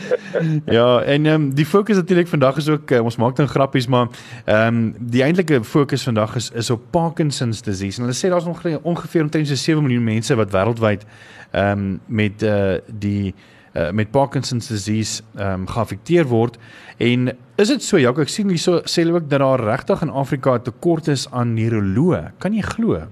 ja, 0.78 1.00
en 1.02 1.26
um, 1.26 1.54
die 1.54 1.66
fokus 1.66 1.96
natuurlik 1.96 2.28
vandag 2.28 2.56
is 2.56 2.68
ook 2.68 2.90
uh, 2.90 3.04
ons 3.04 3.16
maak 3.16 3.36
dan 3.36 3.48
grappies, 3.48 3.86
maar 3.86 4.08
ehm 4.44 4.66
um, 4.66 4.94
die 4.98 5.22
eintlike 5.22 5.64
fokus 5.64 6.02
vandag 6.02 6.34
is 6.36 6.50
is 6.50 6.70
op 6.70 6.82
Parkinson's 6.90 7.62
disease. 7.62 8.00
En 8.00 8.06
hulle 8.06 8.18
sê 8.18 8.30
daar's 8.30 8.44
nog 8.44 8.82
ongeveer 8.82 9.22
omtrent 9.22 9.48
so 9.48 9.54
7 9.54 9.82
miljoen 9.82 10.04
mense 10.04 10.34
wat 10.34 10.50
wêreldwyd 10.50 11.06
ehm 11.50 11.78
um, 11.78 12.00
met 12.06 12.42
uh, 12.42 12.74
die 12.86 13.34
uh, 13.74 13.90
met 13.90 14.10
Parkinson's 14.10 14.68
disease 14.68 15.22
ehm 15.36 15.60
um, 15.60 15.66
geaffekteer 15.66 16.26
word. 16.26 16.58
En 16.96 17.36
is 17.56 17.68
dit 17.68 17.82
so 17.82 17.98
Jaco, 17.98 18.22
ek 18.22 18.32
sien 18.32 18.48
hierso 18.48 18.82
sê 18.84 19.04
hulle 19.04 19.18
ook 19.18 19.30
dat 19.30 19.40
daar 19.40 19.60
regtig 19.60 20.02
in 20.02 20.10
Afrika 20.10 20.54
'n 20.54 20.62
tekort 20.62 21.08
is 21.08 21.30
aan 21.30 21.54
neuroloë. 21.54 22.32
Kan 22.38 22.54
jy 22.54 22.62
glo? 22.62 23.06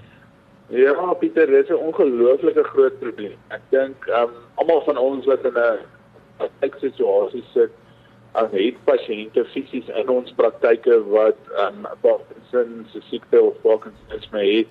Ja, 0.69 1.15
Pieter, 1.15 1.47
dis 1.47 1.69
'n 1.69 1.75
ongelooflike 1.75 2.65
groot 2.65 2.99
probleem. 2.99 3.39
Ek 3.49 3.63
dink 3.71 4.07
um 4.07 4.33
almal 4.55 4.83
van 4.83 4.97
ons 4.97 5.27
wat 5.27 5.45
in 5.45 5.55
'n 5.55 6.49
eksituasie 6.61 7.45
sit, 7.53 7.71
as 8.33 8.51
het 8.51 8.75
pasiënte 8.85 9.45
fisies 9.45 9.89
in 9.89 10.09
ons 10.09 10.33
praktyke 10.33 11.05
wat 11.09 11.39
um 11.67 11.87
Parkinson 12.01 12.87
se 12.93 13.01
siekte 13.01 13.41
of 13.41 13.61
Parkinson 13.63 14.41
het. 14.41 14.67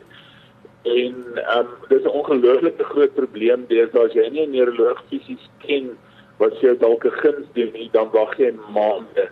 En 0.84 1.16
um 1.58 1.68
dis 1.88 2.04
'n 2.04 2.18
ongelooflike 2.20 2.84
groot 2.84 3.14
probleem 3.16 3.66
deesdae 3.68 4.06
as 4.06 4.14
jy 4.14 4.30
nie 4.30 4.46
'n 4.46 4.52
neuroloog 4.52 5.04
fisies 5.10 5.50
ken 5.60 5.98
wat 6.38 6.60
jy 6.60 6.78
dalk 6.78 7.06
'n 7.06 7.20
guns 7.24 7.48
doen 7.54 7.72
nie, 7.72 7.90
dan 7.92 8.10
wag 8.12 8.38
jy 8.38 8.52
maande 8.74 9.30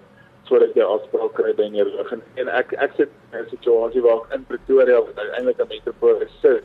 sodat 0.47 0.75
jy 0.75 0.85
afspraak 0.85 1.33
kry 1.37 1.53
by 1.57 1.67
'n 1.67 1.75
neuroloog 1.77 2.11
en, 2.11 2.21
en 2.41 2.49
ek 2.49 2.73
ek 2.85 2.95
sit 2.97 3.11
in 3.31 3.39
'n 3.39 3.49
situasie 3.49 4.01
waar 4.01 4.23
ek 4.23 4.33
in 4.37 4.45
Pretoria 4.45 4.99
wat 5.01 5.19
eintlik 5.37 5.59
'n 5.59 5.67
metropool 5.69 6.23
sit. 6.41 6.63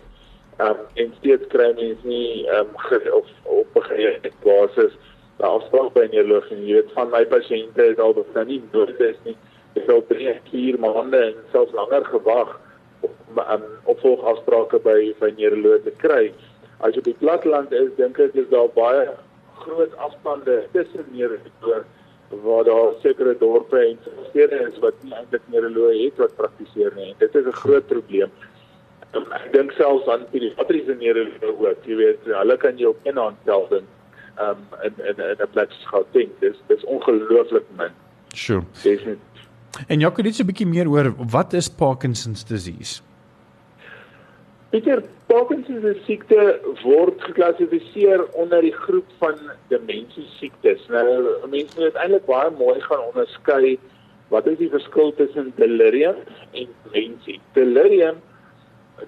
Um 0.60 0.78
en 0.96 1.12
steeds 1.18 1.46
kry 1.54 1.72
mense 1.74 2.06
nie 2.06 2.48
um 2.58 2.74
of 3.18 3.26
op 3.44 3.76
'n 3.76 3.82
gereelde 3.90 4.30
basis 4.44 4.92
'n 5.38 5.44
afspraak 5.44 5.92
by 5.94 6.04
'n 6.04 6.10
neuroloog 6.10 6.50
en 6.50 6.66
jy 6.66 6.74
weet 6.74 6.92
van 6.92 7.10
my 7.10 7.24
pasiënte 7.24 7.82
is 7.92 7.98
al 7.98 8.14
dan 8.14 8.46
nie 8.46 8.62
nodig 8.72 9.16
nie. 9.24 9.36
Ek 9.76 9.84
sou 9.86 10.02
drie 10.08 10.34
keer 10.50 10.78
maande 10.78 11.20
en 11.30 11.34
selfs 11.52 11.72
langer 11.72 12.04
gewag 12.04 12.60
om 13.02 13.38
um, 13.38 13.62
opvolg 13.84 14.24
afsprake 14.24 14.78
by 14.82 15.14
by 15.20 15.30
neuroloog 15.36 15.82
te 15.84 15.94
kry. 16.02 16.32
As 16.80 16.94
jy 16.94 16.98
op 16.98 17.04
die 17.04 17.20
platteland 17.22 17.72
is, 17.72 17.94
dink 17.96 18.18
ek 18.18 18.34
is 18.34 18.48
daar 18.50 18.68
baie 18.74 19.08
groot 19.62 19.94
afstande 19.96 20.66
tussen 20.72 21.06
neuroloog 21.12 21.86
waar 22.48 22.64
daar 22.64 22.94
sekere 23.02 23.34
dorpe 23.38 23.78
en 23.84 23.98
stede 24.30 24.60
is 24.68 24.78
wat 24.84 24.96
nie 25.04 25.14
eintlik 25.18 25.44
neuroloë 25.52 25.98
het 26.04 26.22
wat 26.22 26.36
praktiseer 26.40 26.96
nie. 26.96 27.14
Dit 27.18 27.34
is 27.34 27.46
'n 27.46 27.60
groot 27.62 27.86
probleem. 27.86 28.30
Um, 29.16 29.24
ek 29.32 29.52
dink 29.52 29.72
selfs 29.72 30.08
aan 30.08 30.26
pediatriese 30.32 30.94
neurologe 31.00 31.70
ook, 31.70 31.86
jy 31.86 31.96
weet, 31.96 32.24
hulle 32.24 32.56
kan 32.56 32.76
jou 32.76 32.90
op 32.90 33.06
een 33.06 33.16
hand 33.16 33.36
tel 33.44 33.66
dan 33.70 33.86
um 34.40 34.60
in 34.82 34.94
in 35.08 35.16
in 35.30 35.36
'n 35.42 35.50
plek 35.50 35.70
soos 35.70 35.86
Gauteng. 35.86 36.30
Dis 36.40 36.56
dis 36.66 36.84
ongelooflik 36.84 37.64
min. 37.76 37.92
Sure. 38.34 38.62
Definitief. 38.82 39.42
En 39.86 40.00
jy 40.00 40.10
kan 40.10 40.24
net 40.24 40.34
so 40.34 40.42
'n 40.42 40.46
bietjie 40.46 40.66
meer 40.66 40.88
oor 40.88 41.12
wat 41.30 41.52
is 41.52 41.68
Parkinson's 41.68 42.44
disease? 42.44 43.02
Pieter, 44.68 45.00
Parkinson's 45.30 45.80
se 45.80 45.94
siekte 46.04 46.42
word 46.82 47.22
geklassifiseer 47.24 48.26
onder 48.36 48.60
die 48.66 48.74
groep 48.74 49.08
van 49.22 49.38
demensie 49.70 50.26
siektes. 50.34 50.82
Nou 50.92 51.46
mense 51.48 51.78
moet 51.80 51.96
eintlik 51.96 52.26
baie 52.28 52.50
mooi 52.58 52.76
gaan 52.84 53.06
onderskei 53.06 53.78
wat 54.28 54.50
is 54.52 54.58
die 54.60 54.68
verskil 54.68 55.14
tussen 55.16 55.54
delirium 55.56 56.20
en 56.52 56.68
demensie. 56.84 57.38
Delirium 57.56 58.20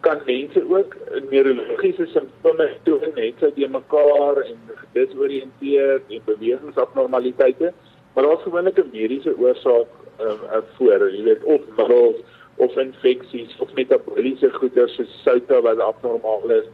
kan 0.07 0.25
mense 0.25 0.65
ook 0.65 0.97
neurologiese 1.29 2.09
simptome 2.15 2.71
toon 2.89 3.13
net 3.21 3.45
so 3.45 3.53
die 3.53 3.69
mekaar 3.69 4.41
en 4.47 4.59
gedisoriënteerd 4.81 6.09
en 6.09 6.29
bewegingsabnormaliteite, 6.33 7.75
maar 8.15 8.25
daar's 8.25 8.49
gewoonlik 8.49 8.81
'n 8.81 8.91
mediese 8.97 9.37
oorsaak 9.37 9.93
um, 10.25 10.65
voor, 10.77 11.11
jy 11.13 11.23
weet, 11.23 11.45
of 11.45 11.61
middels 11.77 12.25
of 12.61 12.77
infeksies 12.77 13.57
of 13.65 13.73
metabooliese 13.75 14.51
goeder 14.53 14.89
soos 14.89 15.13
soutte 15.25 15.61
wat 15.67 15.81
abnormaal 15.81 16.51
is. 16.61 16.67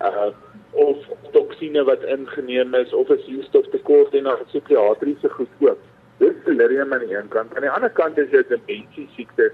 Uh, 0.00 0.30
of 0.70 0.96
toksine 1.34 1.84
wat 1.84 2.02
ingeneem 2.14 2.74
is 2.74 2.92
of 2.92 3.08
'n 3.08 3.22
suurstoftekort 3.26 4.14
en 4.14 4.22
dan 4.22 4.44
psigiatriese 4.46 5.28
goed 5.28 5.52
ook. 5.58 5.78
Dit 6.18 6.36
is 6.36 6.44
delirium 6.44 6.92
aan 6.92 7.06
die 7.06 7.16
een 7.16 7.28
kant. 7.28 7.54
Aan 7.54 7.66
die 7.66 7.70
ander 7.70 7.90
kant 7.90 8.18
is 8.18 8.30
dit 8.30 8.48
'n 8.48 8.62
demensie 8.66 9.08
siekte 9.16 9.52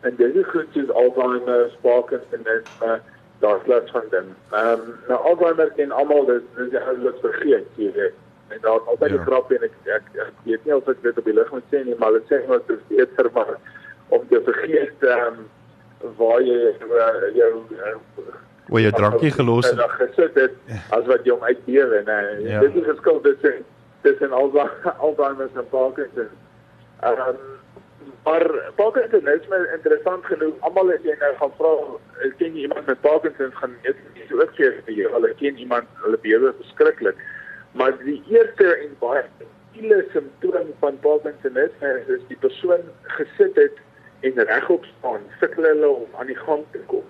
en 0.00 0.16
dit 0.16 0.34
is 0.34 0.46
goed 0.46 0.66
soos 0.72 0.90
Alzheimer, 0.90 1.76
Parkinson's, 1.80 2.68
uh, 2.82 2.98
daar's 3.38 3.66
lots 3.66 3.90
van 3.90 4.04
dit. 4.10 4.24
Ehm 4.50 4.80
um, 4.80 4.96
nou 5.08 5.20
Alzheimer 5.20 5.70
ken 5.76 5.90
almal 5.90 6.24
dis 6.24 6.42
dis 6.56 6.72
jy 6.72 6.78
alles 6.78 7.20
vergeet, 7.20 7.66
jy 7.76 7.92
weet. 7.92 8.16
En 8.48 8.58
daar 8.60 8.80
altyd 8.80 9.10
ja. 9.10 9.16
'n 9.16 9.26
grap 9.26 9.50
en 9.50 9.62
ek, 9.62 9.76
ek 9.84 10.02
ek 10.14 10.32
weet 10.44 10.64
nie 10.64 10.76
of 10.76 10.88
ek 10.88 11.02
dit 11.02 11.18
op 11.18 11.24
die 11.24 11.34
lig 11.34 11.50
moet 11.50 11.68
sê 11.72 11.84
nie, 11.84 11.94
maar 11.98 12.12
dit 12.12 12.26
sê 12.32 12.46
wat 12.46 12.66
dit 12.66 12.78
is 12.78 12.96
beter 12.96 13.30
maar 13.32 13.58
om 14.10 14.28
te 14.28 14.42
vergeet 14.44 15.08
ehm 15.08 15.40
um, 15.40 15.48
waar 16.16 16.40
jy 16.42 16.74
uh, 16.86 17.34
jou 17.36 17.50
waar 18.70 18.80
jy 18.80 18.92
drankie 18.96 19.32
gelos 19.34 19.66
het. 19.68 19.76
Daar 19.76 19.96
gesit 19.98 20.36
het 20.38 20.54
as 20.96 21.06
wat 21.10 21.26
jy 21.26 21.34
hom 21.34 21.44
uitbewe, 21.44 22.02
nee. 22.06 22.48
Ja. 22.48 22.60
Dit 22.64 22.78
is 22.80 22.86
geskuld 22.88 23.24
tussen 23.24 23.64
tussen 24.06 24.32
Alzheimer 24.32 25.48
en 25.62 25.68
Parkinson. 25.68 26.30
Ehm 27.00 27.26
um, 27.28 27.42
maar 28.24 28.46
Parkinson 28.76 29.28
is 29.28 29.48
my 29.48 29.60
interessant 29.74 30.24
genoeg. 30.24 30.56
Almal 30.60 30.92
as 30.92 31.04
jy 31.04 31.16
nou 31.20 31.34
gaan 31.36 31.52
vra, 31.58 31.74
ken 32.38 32.56
jy 32.56 32.66
iemand 32.66 32.86
met 32.86 33.00
Parkinson 33.00 33.52
gaan 33.60 33.76
net 33.84 34.00
nie 34.14 34.26
so 34.28 34.40
ook 34.40 34.52
sê 34.58 34.72
vir 34.86 34.96
jou. 35.02 35.12
Hulle 35.14 35.34
ken 35.40 35.56
iemand, 35.58 35.88
hulle 36.04 36.20
bewe 36.24 36.52
verskriklik. 36.62 37.22
Maar 37.72 37.96
die 38.04 38.18
eerste 38.28 38.74
en 38.76 38.96
baie 39.00 39.24
stile 39.70 40.04
simptoom 40.12 40.72
van 40.80 40.98
Parkinson 41.04 41.56
is, 41.56 41.72
is 42.06 42.24
die 42.28 42.38
persoon 42.40 42.84
gesit 43.16 43.56
het 43.56 43.78
en 44.20 44.44
regop 44.52 44.84
staan, 44.84 45.24
sukkel 45.40 45.64
hulle 45.64 45.88
om 45.88 46.20
aan 46.20 46.28
die 46.28 46.38
gang 46.38 46.64
te 46.72 46.82
kom. 46.92 47.06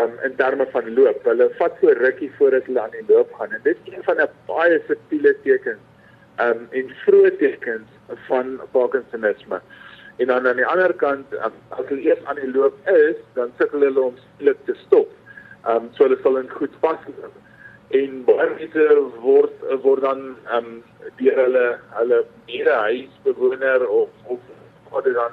Um 0.00 0.12
in 0.24 0.36
terme 0.38 0.66
van 0.72 0.88
loop, 0.94 1.24
hulle 1.26 1.50
vat 1.58 1.78
so 1.80 1.92
rukkie 1.98 2.30
voordat 2.38 2.68
hulle 2.70 2.80
aan 2.80 2.94
die 2.94 3.06
loop 3.08 3.32
gaan 3.38 3.52
en 3.56 3.62
dit 3.64 3.78
is 3.84 3.94
een 3.94 4.04
van 4.06 4.20
'n 4.22 4.28
baie 4.46 4.82
subtiele 4.86 5.34
tekens 5.42 5.82
um 6.46 6.68
en 6.70 6.92
vroeë 7.04 7.36
tekens 7.38 7.88
van 8.28 8.60
Parkinsonisme. 8.72 9.60
En 10.16 10.26
dan 10.26 10.46
aan 10.48 10.56
die 10.56 10.66
ander 10.66 10.92
kant, 10.94 11.32
um, 11.32 11.52
as 11.68 11.86
hulle 11.88 12.02
eers 12.02 12.24
aan 12.24 12.36
die 12.36 12.50
loop 12.52 12.88
is, 12.88 13.16
dan 13.34 13.52
sukkel 13.58 13.80
hulle 13.80 14.00
om 14.00 14.16
skielik 14.16 14.64
te 14.64 14.74
stop. 14.86 15.08
Um 15.68 15.88
so 15.92 16.04
hulle 16.04 16.18
sal 16.22 16.36
in 16.36 16.50
goed 16.50 16.74
vasloop. 16.80 17.36
En 17.90 18.24
baie 18.24 18.48
mense 18.54 18.88
word 19.20 19.52
word 19.82 20.02
dan 20.02 20.36
um 20.56 20.82
deur 21.18 21.36
hulle 21.44 21.66
hulle 21.98 22.24
medehuisbewoner 22.46 23.88
of 23.88 24.08
of 24.24 24.38
wat 24.90 25.04
dan 25.04 25.32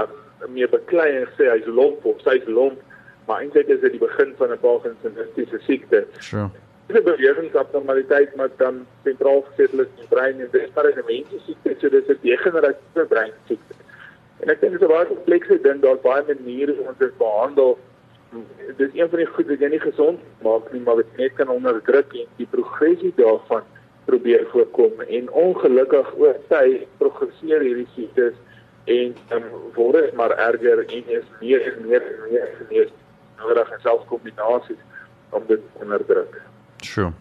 um 0.00 0.29
meer 0.48 0.68
beklei 0.68 1.10
en 1.16 1.28
sê 1.36 1.50
hy's 1.50 1.66
lomp 1.66 2.04
of 2.04 2.20
sy's 2.24 2.46
lomp, 2.46 2.78
maar 3.26 3.42
eintlik 3.44 3.68
is 3.68 3.80
dit 3.80 3.92
die 3.92 4.02
begin 4.02 4.34
van 4.38 4.52
'n 4.52 4.58
Parkinsonistiese 4.58 5.58
siekte. 5.66 6.06
Sure. 6.18 6.50
Dit 6.86 6.96
is 6.96 7.02
'n 7.02 7.04
bewegingsabnormaliteit 7.04 8.34
wat 8.36 8.58
dan 8.58 8.86
sentraal 9.04 9.44
gesetel 9.48 9.80
is 9.80 9.92
die 9.96 10.08
brein 10.08 10.40
en 10.40 10.48
dit 10.50 10.62
is 10.62 10.74
maar 10.74 10.86
'n 10.86 10.94
demensie 10.94 11.40
siekte, 11.46 11.76
so 11.78 11.88
dis 11.88 12.08
'n 12.08 12.18
degeneratiewe 12.22 13.06
brein 13.06 13.32
siekte. 13.46 13.74
En 14.40 14.48
ek 14.48 14.60
dink 14.60 14.72
dit 14.72 14.80
is 14.80 14.86
'n 14.88 14.92
baie 14.92 15.06
komplekse 15.06 15.60
ding, 15.60 15.80
daar's 15.80 16.00
baie 16.00 16.24
maniere 16.26 16.74
om 16.80 16.94
dit 16.98 17.08
te 17.08 17.18
behandel. 17.18 17.78
Dit 18.76 18.88
is 18.88 19.00
een 19.00 19.08
van 19.08 19.18
die 19.18 19.26
goed 19.26 19.46
wat 19.46 19.60
jy 19.60 19.68
nie 19.68 19.80
gesond 19.80 20.20
maak 20.42 20.72
nie, 20.72 20.80
maar 20.80 20.96
wat 20.96 21.16
net 21.16 21.32
kan 21.34 21.48
onderdruk 21.48 22.12
en 22.12 22.26
die 22.36 22.46
progressie 22.50 23.12
daarvan 23.16 23.62
probeer 24.04 24.46
voorkom 24.50 25.00
en 25.00 25.30
ongelukkig 25.30 26.14
oor 26.18 26.36
tyd 26.48 26.86
progresseer 26.98 27.60
hierdie 27.60 27.88
siektes 27.94 28.34
en 28.84 29.14
um, 29.36 29.48
word 29.74 29.98
dit 30.04 30.14
maar 30.14 30.30
erger 30.30 30.84
en 30.86 31.10
is 31.16 31.26
meer 31.40 31.72
en 31.72 31.82
meer 31.86 32.02
en 32.02 32.22
meer 32.30 32.48
genees 32.58 32.92
nodig 33.40 33.70
en 33.70 33.80
selfs 33.80 34.06
kombinasies 34.08 34.80
om 35.30 35.42
dit 35.48 35.60
onderdruk. 35.80 36.40
Sure. 36.82 37.12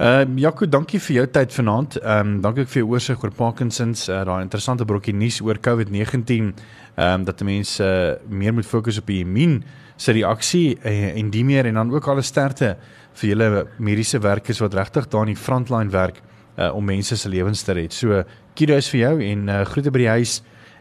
Ehm 0.00 0.30
um, 0.30 0.38
Jaco, 0.38 0.64
dankie 0.68 1.00
vir 1.00 1.14
jou 1.16 1.26
tyd 1.28 1.52
vanaand. 1.52 1.98
Ehm 2.00 2.28
um, 2.28 2.40
dankie 2.40 2.64
vir 2.64 2.80
jou 2.80 2.94
oorsig 2.94 3.22
oor 3.22 3.32
Parkinson's, 3.36 4.06
uh, 4.08 4.22
daai 4.24 4.42
interessante 4.46 4.86
brokkie 4.88 5.12
nuus 5.12 5.40
oor 5.44 5.60
COVID-19. 5.60 6.54
Ehm 6.94 7.20
um, 7.20 7.24
dat 7.28 7.42
mense 7.44 7.84
uh, 7.84 8.16
meer 8.28 8.54
moet 8.56 8.66
fokus 8.66 8.98
op 8.98 9.06
die 9.06 9.20
immuun 9.24 9.60
se 9.96 10.12
reaksie 10.16 10.78
uh, 10.78 11.18
en 11.18 11.30
die 11.30 11.44
meer 11.44 11.68
en 11.68 11.74
dan 11.74 11.92
ook 11.92 12.08
alle 12.08 12.24
sterkte 12.24 12.76
vir 13.20 13.28
julle 13.28 13.66
mediese 13.78 14.18
werkers 14.24 14.60
wat 14.64 14.74
regtig 14.74 15.08
daar 15.12 15.28
in 15.28 15.34
die 15.34 15.42
frontline 15.42 15.92
werk 15.92 16.22
uh, 16.56 16.74
om 16.74 16.84
mense 16.84 17.16
se 17.16 17.28
lewens 17.28 17.62
te 17.62 17.76
red. 17.76 17.92
So 17.92 18.22
kudos 18.56 18.88
vir 18.94 19.00
jou 19.00 19.14
en 19.24 19.48
uh, 19.48 19.60
groete 19.68 19.92
by 19.92 20.04
die 20.06 20.12
huis 20.16 20.40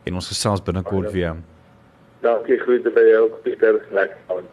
en 0.10 0.20
ons 0.20 0.32
gesels 0.34 0.64
binnekort 0.66 1.12
weer. 1.16 1.38
Dankie 2.26 2.58
groete 2.60 2.92
by 2.92 3.06
jou 3.08 3.28
Pieter 3.46 3.80
Lekker. 3.96 4.44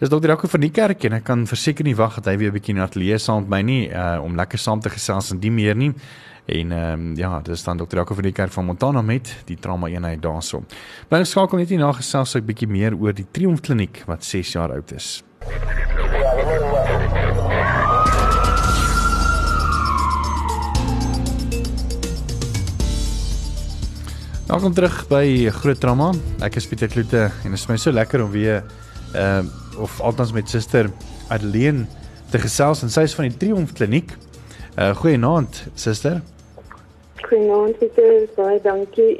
Dis 0.00 0.08
dokter 0.08 0.32
Jaco 0.32 0.48
van 0.48 0.62
die 0.64 0.72
kerk 0.72 1.04
en 1.04 1.18
ek 1.18 1.26
kan 1.28 1.42
verseker 1.46 1.84
nie 1.84 1.94
wag 1.94 2.16
dat 2.16 2.30
hy 2.30 2.38
weer 2.40 2.50
'n 2.50 2.56
bietjie 2.56 2.74
na 2.74 2.86
ateljee 2.88 3.18
saam 3.18 3.42
met 3.44 3.50
my 3.50 3.60
nie 3.62 3.82
uh, 3.92 4.18
om 4.24 4.34
lekker 4.34 4.58
saam 4.58 4.80
te 4.80 4.88
gesels 4.88 5.30
en 5.30 5.40
die 5.40 5.50
meer 5.52 5.76
nie. 5.76 5.92
En 6.46 6.72
ehm 6.72 7.00
um, 7.00 7.16
ja, 7.16 7.40
dis 7.40 7.64
dan 7.64 7.76
dokter 7.76 7.98
Jaco 7.98 8.14
van 8.14 8.24
die 8.24 8.32
kerk 8.32 8.50
van 8.50 8.64
Montana 8.64 9.02
met 9.02 9.42
die 9.46 9.56
trauma 9.56 9.88
eenheid 9.88 10.22
daarso. 10.22 10.64
Bly 11.08 11.24
skakel 11.24 11.58
net 11.58 11.68
hier 11.68 11.78
na 11.78 11.92
gesels 11.92 12.34
'n 12.34 12.46
bietjie 12.46 12.68
meer 12.68 12.96
oor 12.96 13.12
die 13.12 13.26
Triomf 13.30 13.60
kliniek 13.60 14.02
wat 14.06 14.24
6 14.24 14.52
jaar 14.52 14.72
oud 14.72 14.92
is. 14.92 15.22
Welkom 24.50 24.72
terug 24.74 25.04
by 25.06 25.46
Groot 25.54 25.78
Trauma. 25.78 26.08
Ek 26.42 26.56
is 26.58 26.64
Pieter 26.66 26.90
Kloete 26.90 27.20
en 27.28 27.52
dit 27.52 27.54
is 27.54 27.68
my 27.70 27.76
so 27.78 27.92
lekker 27.94 28.24
om 28.24 28.32
weer 28.34 28.64
ehm 29.14 29.46
uh, 29.46 29.78
of 29.78 30.00
althans 30.02 30.32
met 30.34 30.50
suster 30.50 30.88
Adeline 31.30 31.84
te 32.32 32.40
gesels 32.42 32.82
en 32.82 32.90
sy 32.90 33.04
is 33.06 33.14
van 33.14 33.28
die 33.28 33.36
Triomf 33.38 33.76
Kliniek. 33.78 34.10
Uh 34.74 34.90
goeienaand 34.98 35.60
suster. 35.78 36.18
Goeienaand 37.22 37.78
Pieter, 37.78 38.26
baie 38.34 38.58
dankie. 38.64 39.12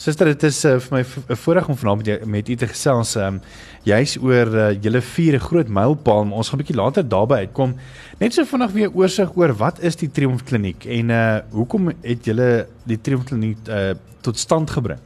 Suster, 0.00 0.30
dit 0.30 0.44
is 0.48 0.58
uh, 0.64 0.78
vir 0.80 0.94
my 0.94 1.00
'n 1.04 1.36
voorreg 1.36 1.66
om 1.68 1.76
vanaand 1.76 1.98
met 2.00 2.06
jou 2.06 2.26
met 2.26 2.48
u 2.48 2.54
te 2.56 2.66
gesels. 2.66 3.16
Ehm 3.16 3.34
um, 3.34 3.40
jy's 3.84 4.16
oor 4.16 4.48
uh, 4.56 4.70
julle 4.72 5.00
vier 5.00 5.38
groot 5.38 5.68
mylpaal. 5.68 6.30
Ons 6.32 6.48
gaan 6.48 6.58
'n 6.58 6.62
bietjie 6.62 6.76
later 6.76 7.04
daarby 7.04 7.34
uitkom. 7.44 7.74
Net 8.18 8.32
so 8.32 8.44
vinnig 8.44 8.72
weer 8.72 8.90
oorsig 8.94 9.36
oor 9.36 9.52
wat 9.52 9.82
is 9.82 9.96
die 9.96 10.08
Triomf 10.08 10.42
Kliniek 10.42 10.86
en 10.86 11.10
uh 11.10 11.38
hoekom 11.52 11.92
het 12.02 12.24
julle 12.24 12.66
die 12.86 13.00
Triomf 13.00 13.24
Kliniek 13.24 13.68
uh 13.68 13.92
tot 14.22 14.38
stand 14.38 14.70
gebring? 14.70 15.00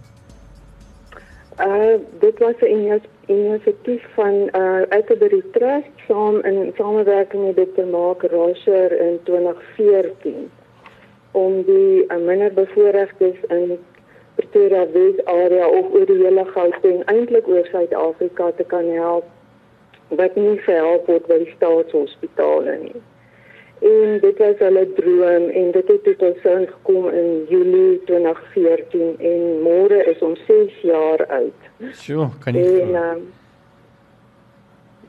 Uh 1.58 1.98
dit 2.20 2.38
was 2.38 2.54
'n 2.62 3.02
inisiatief 3.26 4.02
van 4.14 4.34
uh 4.54 4.82
Uitbury 4.94 5.42
Trust 5.52 5.90
saam 6.06 6.38
in 6.44 6.72
samewerking 6.78 7.42
met 7.46 7.56
Dr. 7.56 7.86
Mark 7.90 8.22
Rosher 8.30 8.92
in 9.00 9.18
2014 9.24 10.50
om 11.32 11.62
die 11.66 12.04
uh, 12.06 12.16
minderbevoorregtes 12.26 13.38
in 13.48 13.78
Pretoria 14.34 14.86
Wes 14.92 15.20
area 15.30 15.66
of 15.68 15.92
oor 15.94 16.06
die 16.06 16.20
hele 16.20 16.44
Gauteng 16.54 17.02
eintlik 17.12 17.48
oor 17.48 17.66
Suid-Afrika 17.70 18.50
te 18.58 18.64
kan 18.64 18.88
help 18.90 19.30
wat 20.08 20.36
nie 20.36 20.58
gehelp 20.66 21.06
word 21.10 21.26
by 21.30 21.38
die 21.42 21.52
staatshospitale 21.56 22.78
nie. 22.82 23.02
En 23.84 24.18
dit 24.22 24.38
was 24.38 24.58
hulle 24.62 24.84
droom 24.96 25.48
en 25.60 25.70
dit 25.76 25.88
het 25.92 26.04
tot 26.06 26.26
ons 26.28 26.42
gekom 26.44 27.08
in 27.10 27.30
Julie 27.50 28.00
2014 28.10 29.16
en 29.30 29.46
môre 29.64 30.02
is 30.12 30.20
ons 30.24 30.44
6 30.48 30.76
jaar 30.88 31.24
oud. 31.38 31.72
Sjoe, 31.92 32.28
kan 32.44 32.58
jy 32.58 32.68
en, 32.84 33.00
um, 33.00 33.24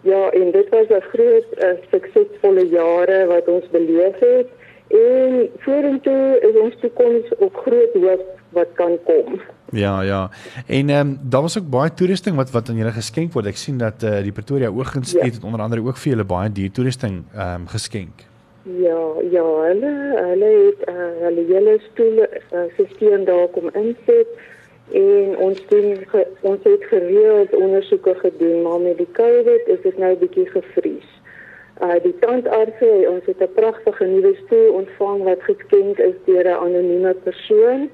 Ja, 0.06 0.30
en 0.38 0.52
dit 0.52 0.70
was 0.70 0.88
'n 0.88 1.02
groot 1.02 1.46
uh, 1.58 1.70
suksesvolle 1.92 2.68
jare 2.70 3.26
wat 3.26 3.48
ons 3.48 3.70
beleef 3.70 4.20
het 4.20 4.48
en 4.88 5.50
vorentoe 5.58 6.40
is 6.42 6.60
ons 6.62 6.76
toekoms 6.80 7.26
op 7.38 7.56
groot 7.56 7.94
hoop 7.94 8.26
wat 8.56 8.72
kan 8.74 8.98
kom. 9.06 9.40
Ja, 9.72 10.02
ja. 10.02 10.30
En 10.68 10.90
ehm 10.90 11.08
um, 11.08 11.20
daar 11.22 11.42
was 11.42 11.58
ook 11.58 11.70
baie 11.70 11.94
toerusting 11.94 12.36
wat 12.36 12.52
wat 12.52 12.70
aan 12.70 12.76
julle 12.76 12.92
geskenk 12.92 13.34
word. 13.34 13.46
Ek 13.46 13.58
sien 13.58 13.78
dat 13.78 14.04
eh 14.04 14.18
uh, 14.18 14.24
die 14.24 14.32
Pretoria 14.32 14.70
Oogdienste 14.70 15.18
ja. 15.18 15.26
het 15.26 15.44
onder 15.44 15.62
andere 15.62 15.82
ook 15.82 15.98
vir 15.98 16.12
julle 16.12 16.24
baie 16.24 16.52
duur 16.52 16.72
toerusting 16.72 17.24
ehm 17.34 17.62
um, 17.62 17.68
geskenk. 17.68 18.26
Ja, 18.66 19.02
ja, 19.32 19.46
hulle 19.70 19.94
hulle 20.30 20.52
het 20.66 20.90
uh, 20.90 20.96
hulle 21.26 21.44
hele 21.50 21.80
stoel 21.92 22.18
uh, 22.18 22.64
stelsel 22.74 23.26
daar 23.26 23.48
kom 23.48 23.70
insit 23.74 24.28
en 24.92 25.38
ons 25.38 25.60
doen 25.68 25.98
ge, 26.08 26.28
ons 26.42 26.64
het 26.64 26.84
gereeld 26.84 27.54
ondersoeke 27.56 28.16
gedoen 28.16 28.62
maar 28.62 28.80
met 28.80 28.98
die 28.98 29.12
COVID 29.12 29.68
is 29.68 29.82
dit 29.82 29.98
nou 29.98 30.12
'n 30.14 30.20
bietjie 30.20 30.50
gevries. 30.50 31.10
Uh 31.82 32.00
die 32.04 32.16
tandarts 32.20 32.82
ons 33.14 33.26
het 33.26 33.42
'n 33.42 33.54
pragtige 33.56 34.06
nuwe 34.06 34.36
stoel 34.46 34.74
ontvang 34.82 35.24
wat 35.24 35.42
geskenk 35.44 35.98
is 35.98 36.18
deur 36.26 36.46
'n 36.46 36.62
anonieme 36.68 37.14
persoon 37.14 37.90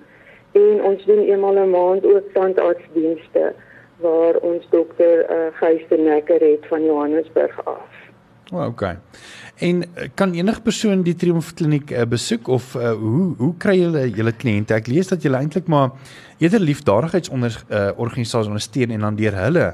en 0.51 0.83
ons 0.83 1.05
doen 1.05 1.19
eenmal 1.19 1.55
'n 1.55 1.69
maand 1.69 2.05
ook 2.05 2.25
tandartsdienste 2.33 3.53
waar 4.01 4.35
ons 4.35 4.67
dokter 4.69 5.25
uh, 5.29 5.35
Geysternekker 5.53 6.39
het 6.39 6.67
van 6.67 6.85
Johannesburg 6.85 7.65
af. 7.65 7.91
O, 8.53 8.57
oh, 8.57 8.65
okay. 8.65 8.97
En 9.57 9.83
eh, 9.83 10.09
kan 10.13 10.33
enige 10.33 10.61
persoon 10.61 11.01
die 11.01 11.15
Triomf 11.15 11.53
kliniek 11.53 11.91
uh, 11.91 12.01
besoek 12.09 12.47
of 12.47 12.75
uh, 12.75 12.91
hoe 12.91 13.33
hoe 13.37 13.53
kry 13.57 13.77
julle 13.79 14.09
julle 14.09 14.33
kliënte? 14.33 14.75
Ek 14.75 14.89
lees 14.91 15.07
dat 15.07 15.23
julle 15.23 15.37
eintlik 15.37 15.69
maar 15.71 15.93
eerder 16.37 16.59
liefdadigheidsonder 16.59 17.55
uh, 17.69 17.91
organisasies 17.95 18.49
ondersteun 18.51 18.91
en 18.91 19.05
dan 19.07 19.15
deur 19.15 19.37
hulle 19.43 19.67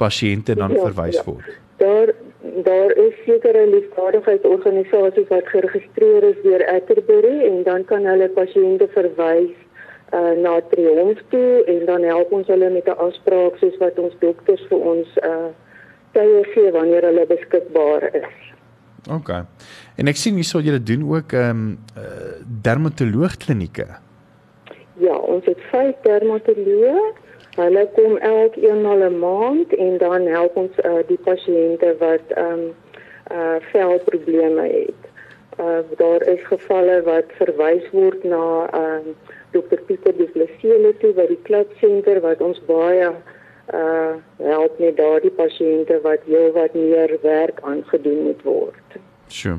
pasiënte 0.00 0.56
dan 0.58 0.74
ja, 0.74 0.88
verwys 0.88 1.20
ja. 1.20 1.24
word. 1.28 1.52
Daar 1.76 2.14
daar 2.64 2.90
is 2.96 3.14
sekere 3.26 3.66
liefdadigheidsorganisasies 3.70 5.28
wat 5.28 5.48
geregistreer 5.52 6.24
is 6.30 6.42
deur 6.42 6.66
Atterbury 6.72 7.44
en 7.50 7.62
dan 7.62 7.84
kan 7.84 8.06
hulle 8.06 8.28
pasiënte 8.34 8.88
verwys 8.94 9.54
uh, 10.12 10.34
na 10.42 10.60
Triomf 10.70 11.20
toe 11.28 11.64
en 11.66 11.84
dan 11.86 12.02
help 12.02 12.32
ons 12.32 12.46
hulle 12.46 12.70
met 12.70 12.86
'n 12.86 12.98
afspraak 12.98 13.56
soos 13.58 13.76
wat 13.78 13.98
ons 13.98 14.14
dokters 14.18 14.62
vir 14.68 14.78
ons 14.78 15.08
uh 15.22 15.48
tye 16.16 16.44
gee 16.54 16.70
wanneer 16.72 17.04
hulle 17.04 17.26
beskikbaar 17.26 18.08
is. 18.14 18.36
OK. 19.12 19.30
En 19.96 20.08
ek 20.08 20.16
sien 20.16 20.34
hierso 20.34 20.60
julle 20.64 20.82
doen 20.82 21.04
ook 21.10 21.32
ehm 21.32 21.50
um, 21.50 21.78
uh, 21.98 22.32
dermatoloog 22.62 23.36
klinieke. 23.36 23.86
Ja, 24.98 25.16
ons 25.16 25.44
het 25.44 25.60
vyf 25.70 25.94
dermatoloë. 26.02 27.12
Hulle 27.56 27.88
kom 27.94 28.16
elke 28.16 28.60
eenmal 28.60 29.04
'n 29.08 29.18
maand 29.18 29.74
en 29.74 29.98
dan 29.98 30.26
help 30.26 30.56
ons 30.56 30.74
uh, 30.84 31.04
die 31.06 31.20
pasiënte 31.28 31.94
wat 31.98 32.26
ehm 32.34 32.52
um, 32.52 32.74
uh 33.36 33.56
velprobleme 33.72 34.62
het. 34.62 35.02
Uh 35.60 35.82
daar 35.96 36.22
is 36.22 36.42
gevalle 36.46 37.02
wat 37.02 37.32
verwys 37.38 37.90
word 37.92 38.24
na 38.24 38.68
ehm 38.72 39.08
uh, 39.12 39.25
Dr 39.52 39.80
Pieter 39.86 40.12
Du 40.16 40.26
Plessis 40.34 40.98
toe 41.00 41.12
by 41.16 41.26
die 41.30 41.40
klubsenter 41.48 42.20
wat 42.20 42.40
ons 42.40 42.60
baie 42.66 43.10
uh 43.74 44.14
help 44.38 44.78
met 44.78 44.94
daardie 44.96 45.32
pasiënte 45.34 45.98
wat 46.04 46.22
heel 46.30 46.52
wat 46.54 46.74
meer 46.74 47.18
werk 47.22 47.58
aangedoen 47.62 48.22
moet 48.28 48.42
word. 48.46 48.98
Sjoe. 49.28 49.58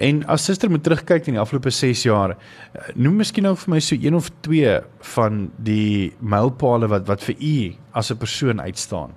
En 0.00 0.22
as 0.32 0.46
suster 0.48 0.70
moet 0.70 0.82
terugkyk 0.82 1.26
in 1.28 1.36
die 1.36 1.40
afgelope 1.42 1.70
6 1.70 2.06
jaar, 2.06 2.32
uh, 2.32 2.86
noem 2.94 3.20
miskien 3.20 3.44
nou 3.44 3.52
vir 3.60 3.74
my 3.74 3.80
so 3.84 3.98
een 4.00 4.16
of 4.16 4.30
twee 4.46 4.78
van 5.14 5.50
die 5.66 6.14
mylpale 6.20 6.88
wat 6.88 7.04
wat 7.10 7.26
vir 7.28 7.36
u 7.36 7.58
as 7.92 8.10
'n 8.10 8.16
persoon 8.16 8.60
uitstaan. 8.60 9.12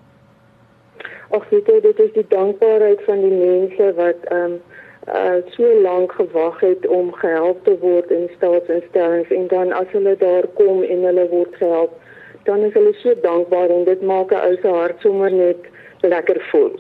Ag, 1.32 1.50
weet 1.50 1.68
jy, 1.68 1.80
dit 1.82 2.00
is 2.00 2.12
die 2.14 2.28
dankbaarheid 2.28 3.02
van 3.06 3.22
die 3.22 3.36
mense 3.36 3.94
wat 3.96 4.28
ehm 4.32 4.52
um, 4.52 4.60
uh 5.08 5.40
so 5.56 5.82
lank 5.82 6.12
gewag 6.12 6.60
het 6.60 6.88
om 6.88 7.14
gehelp 7.14 7.64
te 7.64 7.78
word 7.80 8.12
in 8.12 8.30
staatsinstellings 8.36 9.30
en 9.32 9.48
dan 9.48 9.72
as 9.72 9.88
hulle 9.92 10.16
daar 10.20 10.48
kom 10.60 10.84
en 10.84 11.04
hulle 11.08 11.28
word 11.30 11.56
gehelp, 11.56 11.94
dan 12.44 12.60
is 12.68 12.74
hulle 12.74 12.94
so 13.00 13.16
dankbaar 13.22 13.70
en 13.70 13.86
dit 13.86 14.02
maak 14.02 14.32
'n 14.32 14.44
ou 14.48 14.56
se 14.62 14.68
hart 14.68 15.02
sommer 15.02 15.32
net 15.32 15.72
lekker 16.02 16.38
voel 16.52 16.76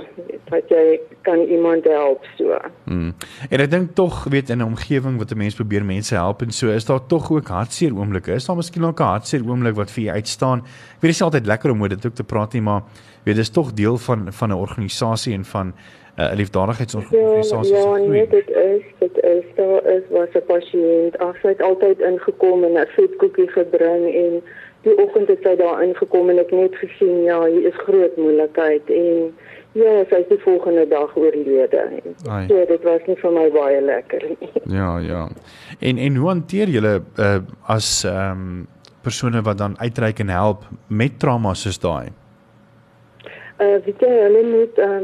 dat 0.49 0.69
jy 0.69 0.99
kan 1.21 1.39
iemand 1.39 1.83
help 1.89 2.25
so. 2.37 2.57
Mm. 2.85 3.13
En 3.49 3.63
ek 3.63 3.71
dink 3.71 3.95
tog 3.95 4.23
weet 4.31 4.49
in 4.49 4.61
'n 4.61 4.67
omgewing 4.67 5.17
wat 5.17 5.31
'n 5.31 5.37
mens 5.37 5.55
probeer 5.55 5.85
mense 5.85 6.15
help 6.15 6.41
en 6.41 6.51
so 6.51 6.67
is 6.67 6.85
daar 6.85 7.05
tog 7.05 7.31
ook 7.31 7.47
hartseer 7.47 7.95
oomblikke. 7.95 8.31
Is 8.31 8.45
daar 8.45 8.55
miskien 8.55 8.85
ook 8.85 8.99
'n 8.99 9.03
hartseer 9.03 9.41
oomblik 9.47 9.75
wat 9.75 9.91
vir 9.91 10.03
jou 10.03 10.15
uitstaan? 10.15 10.59
Ek 10.59 11.01
weet 11.01 11.11
dit 11.11 11.19
is 11.19 11.21
altyd 11.21 11.45
lekker 11.45 11.71
om 11.71 11.81
oor 11.81 11.89
dit 11.89 12.05
ook 12.05 12.15
te 12.15 12.23
praat 12.23 12.53
nie, 12.53 12.61
maar 12.61 12.83
weet 13.23 13.35
dis 13.35 13.49
tog 13.49 13.73
deel 13.73 13.97
van 13.97 14.33
van 14.33 14.49
'n 14.49 14.53
organisasie 14.53 15.33
en 15.33 15.45
van 15.45 15.73
'n 16.17 16.21
uh, 16.21 16.31
liefdadigheidsorganisasie. 16.33 17.75
Ja, 17.75 17.97
ja 17.97 17.97
nee, 17.97 18.27
dit 18.27 18.49
is 18.49 18.83
dit 18.99 19.23
is 19.23 19.45
daar 19.55 19.85
is 19.85 20.03
was 20.09 20.33
'n 20.33 20.45
pasiënt, 20.45 21.17
ag 21.17 21.35
sy 21.41 21.47
het 21.47 21.61
altyd 21.61 21.99
ingekom 21.99 22.63
en 22.63 22.73
'n 22.73 22.87
vetkoekie 22.95 23.47
gebring 23.47 24.03
en 24.13 24.41
die 24.81 24.97
oggend 25.03 25.27
het 25.27 25.41
sy 25.41 25.55
daar 25.55 25.83
ingekom 25.83 26.29
en 26.29 26.39
ek 26.39 26.51
net 26.51 26.75
gesien 26.75 27.23
ja, 27.23 27.45
hier 27.45 27.67
is 27.67 27.77
groot 27.85 28.17
moeilikheid 28.17 28.89
en 28.89 29.33
ja, 29.71 29.93
sy 30.09 30.21
is 30.23 30.29
die 30.31 30.41
volgende 30.41 30.87
dag 30.87 31.15
oorlede. 31.17 32.01
So 32.23 32.65
dit 32.65 32.83
was 32.83 33.01
nie 33.07 33.17
vir 33.21 33.31
my 33.31 33.47
baie 33.53 33.81
lekker 33.81 34.25
nie. 34.29 34.51
Ja, 34.77 34.97
ja. 34.97 35.27
En 35.79 35.97
en 35.97 36.15
hoe 36.15 36.27
hanteer 36.27 36.67
julle 36.67 37.01
uh, 37.19 37.37
as 37.67 38.03
ehm 38.03 38.31
um, 38.31 38.67
persone 39.01 39.41
wat 39.41 39.57
dan 39.57 39.79
uitreik 39.79 40.19
en 40.19 40.29
help 40.29 40.65
met 40.87 41.19
trauma 41.19 41.53
soos 41.53 41.79
daai? 41.79 42.09
Uh, 43.57 43.79
weet 43.85 44.03
jy, 44.05 44.09
hulle 44.21 44.43
moet 44.45 44.77
uh, 44.77 44.99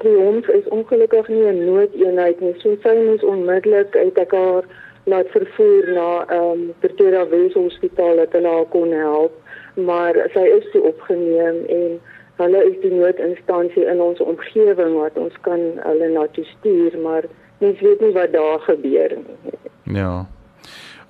triomf 0.00 0.46
is 0.48 0.68
ongelukkig 0.68 1.28
nie 1.28 1.44
'n 1.50 1.64
noodeenheid 1.64 2.40
nie. 2.40 2.54
So 2.62 2.76
sy 2.82 2.94
moes 2.96 3.24
onmiddellik 3.24 3.96
uit 3.96 4.16
haar 4.30 4.64
laat 5.04 5.28
vervoer 5.34 5.92
na 5.92 6.08
um, 6.38 6.72
Pretoria 6.80 7.26
Wes 7.28 7.52
Hospitaal 7.52 8.16
dat 8.16 8.32
hulle 8.32 8.48
haar 8.48 8.68
kon 8.72 8.92
help, 8.92 9.34
maar 9.74 10.16
sy 10.32 10.44
is 10.56 10.68
toe 10.72 10.82
opgeneem 10.82 11.64
en 11.68 12.00
hulle 12.40 12.64
is 12.70 12.78
die 12.80 12.94
noodinstansie 12.94 13.84
in 13.84 14.00
ons 14.00 14.20
omgewing 14.20 14.94
wat 14.96 15.18
ons 15.18 15.34
kan 15.46 15.60
hulle 15.82 16.08
na 16.14 16.26
toe 16.32 16.44
stuur, 16.44 16.96
maar 17.02 17.28
mens 17.58 17.80
weet 17.80 18.00
nie 18.00 18.14
wat 18.16 18.32
daar 18.32 18.60
gebeur 18.60 19.18
nie. 19.18 19.58
Ja. 20.00 20.26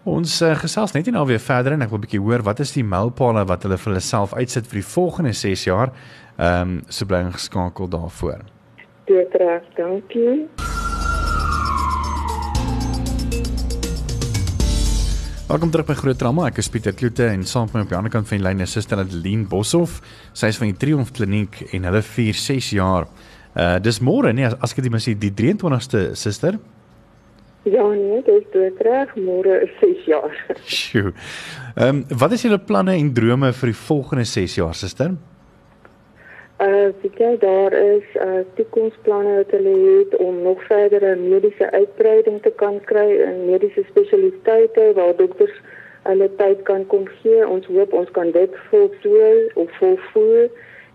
Ons 0.02 0.40
uh, 0.42 0.56
gesels 0.58 0.96
net 0.96 1.06
nou 1.14 1.22
weer 1.28 1.38
verder 1.38 1.76
en 1.76 1.84
ek 1.84 1.92
wil 1.92 2.00
'n 2.00 2.06
bietjie 2.06 2.24
hoor 2.24 2.42
wat 2.42 2.58
is 2.58 2.72
die 2.74 2.82
mylpale 2.82 3.44
wat 3.46 3.62
hulle 3.62 3.78
vir 3.78 3.92
hulle 3.92 4.02
self 4.02 4.34
uitsit 4.34 4.66
vir 4.66 4.80
die 4.80 4.90
volgende 4.94 5.32
6 5.32 5.64
jaar. 5.64 5.92
Ehm 6.36 6.60
um, 6.60 6.82
so 6.88 7.04
bly 7.06 7.24
geskakel 7.30 7.88
daarvoor. 7.88 8.40
Dit 9.04 9.34
reg, 9.36 9.62
dankie. 9.76 10.48
Welkom 15.48 15.70
terug 15.70 15.86
by 15.86 15.94
Groot 15.94 16.18
Drama. 16.18 16.46
Ek 16.48 16.62
is 16.62 16.70
Pieter 16.72 16.94
Kloete 16.96 17.26
en 17.28 17.42
saam 17.44 17.66
met 17.68 17.74
my 17.74 17.80
op 17.84 17.90
die 17.90 17.96
ander 17.98 18.12
kant 18.14 18.28
van 18.30 18.38
die 18.40 18.44
lyn 18.46 18.64
is 18.64 18.72
Suster 18.72 19.02
Adeline 19.02 19.44
Boshoff. 19.44 19.98
Sy 20.32 20.48
is 20.48 20.56
van 20.56 20.70
die 20.70 20.78
Triomf 20.80 21.10
Kliniek 21.12 21.58
en 21.76 21.84
hulle 21.84 22.00
vier 22.06 22.38
6 22.40 22.70
jaar. 22.78 23.04
Uh 23.52 23.76
dis 23.84 24.00
môre 24.00 24.32
nee 24.32 24.46
as, 24.48 24.56
as 24.64 24.72
ek 24.72 24.80
dit 24.86 24.94
mis 24.94 25.10
die 25.20 25.34
23ste 25.42 26.14
Suster. 26.16 26.56
Ja 27.68 27.84
nee, 27.92 28.22
dit 28.24 28.56
is 28.62 28.80
reg. 28.80 29.12
Môre 29.20 29.58
is 29.66 29.76
6 29.82 30.08
jaar. 30.08 30.40
Sjoe. 30.64 31.12
Ehm 31.76 32.00
um, 32.00 32.02
wat 32.24 32.32
is 32.32 32.46
julle 32.48 32.56
planne 32.56 32.96
en 32.96 33.12
drome 33.12 33.52
vir 33.60 33.74
die 33.74 33.78
volgende 33.82 34.24
6 34.24 34.56
jaar 34.62 34.72
Suster? 34.80 35.12
Uh, 36.60 36.92
weet 37.02 37.18
jy 37.18 37.36
daar 37.38 37.72
is 37.72 38.04
uh, 38.14 38.44
toekomsplanne 38.54 39.36
wat 39.36 39.50
hulle 39.50 39.72
het 39.98 40.16
om 40.16 40.42
nog 40.42 40.64
verdere 40.64 41.16
mediese 41.16 41.70
uitbreiding 41.70 42.42
te 42.42 42.50
kan 42.50 42.80
kry 42.84 43.08
in 43.24 43.44
mediese 43.46 43.82
spesialiteite 43.88 44.92
waar 44.94 45.16
dokters 45.16 45.56
hulle 46.02 46.28
tyd 46.36 46.62
kan 46.62 46.86
kom 46.86 47.06
gee. 47.06 47.46
Ons 47.46 47.66
hoop 47.66 47.92
ons 47.92 48.10
kan 48.10 48.30
dit 48.30 48.56
voltooi 48.70 49.50
of 49.54 49.76
volvoer 49.78 50.50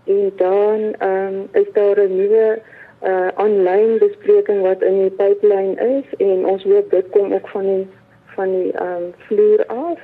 en 0.08 0.32
dan 0.36 0.80
um, 1.08 1.48
is 1.52 1.68
daar 1.72 2.00
'n 2.00 2.16
nuwe 2.16 2.58
uh, 3.02 3.28
aanlyn 3.34 3.98
bespreking 3.98 4.60
wat 4.62 4.82
in 4.82 5.02
die 5.02 5.10
pipeline 5.10 5.74
is 6.00 6.08
en 6.16 6.46
ons 6.46 6.62
hoop 6.62 6.90
dit 6.90 7.08
kom 7.10 7.32
ook 7.34 7.48
van 7.48 7.66
die 7.66 7.86
van 8.34 8.50
die 8.50 8.72
um, 8.82 9.12
vloer 9.26 9.66
af. 9.66 10.00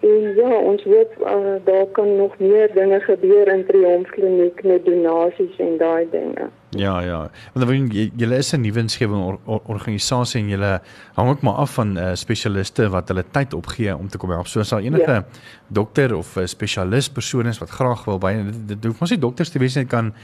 En 0.00 0.34
ja, 0.34 0.58
ons 0.58 0.82
hoop 0.82 1.12
uh, 1.20 1.54
daar 1.64 1.86
kan 1.86 2.16
nog 2.16 2.38
meer 2.38 2.72
dinge 2.74 3.00
gebeur 3.00 3.48
in 3.48 3.66
Triomf 3.66 4.10
Kliniek 4.10 4.62
met 4.62 4.84
donasies 4.84 5.56
en 5.58 5.76
daai 5.76 6.06
dinge. 6.10 6.48
Ja, 6.78 7.00
ja. 7.00 7.18
Want 7.52 7.66
dan 7.66 7.88
julle 8.16 8.36
is 8.36 8.52
'n 8.52 8.60
nuwe 8.60 8.78
insgewing 8.78 9.22
or, 9.22 9.38
or, 9.44 9.60
organisasie 9.66 10.40
en 10.40 10.48
julle 10.48 10.80
hang 11.14 11.28
ook 11.28 11.40
maar 11.40 11.54
af 11.54 11.74
van 11.74 11.98
uh, 11.98 12.14
spesialiste 12.14 12.88
wat 12.88 13.08
hulle 13.08 13.24
tyd 13.30 13.54
opgee 13.54 13.96
om 13.96 14.08
te 14.08 14.18
kom 14.18 14.30
help. 14.30 14.46
So 14.46 14.60
as 14.60 14.68
daar 14.68 14.80
enige 14.80 15.10
ja. 15.10 15.24
dokter 15.68 16.16
of 16.16 16.36
'n 16.36 16.40
uh, 16.40 16.46
spesialis 16.46 17.08
persoon 17.08 17.46
is 17.46 17.58
wat 17.58 17.70
graag 17.70 18.04
wil 18.04 18.18
by 18.18 18.32
dit, 18.32 18.68
dit 18.68 18.84
hoef 18.84 19.00
mos 19.00 19.10
nie 19.10 19.18
dokters 19.18 19.50
te 19.50 19.58
wees 19.58 19.74
nie, 19.74 19.84
kan 19.84 20.14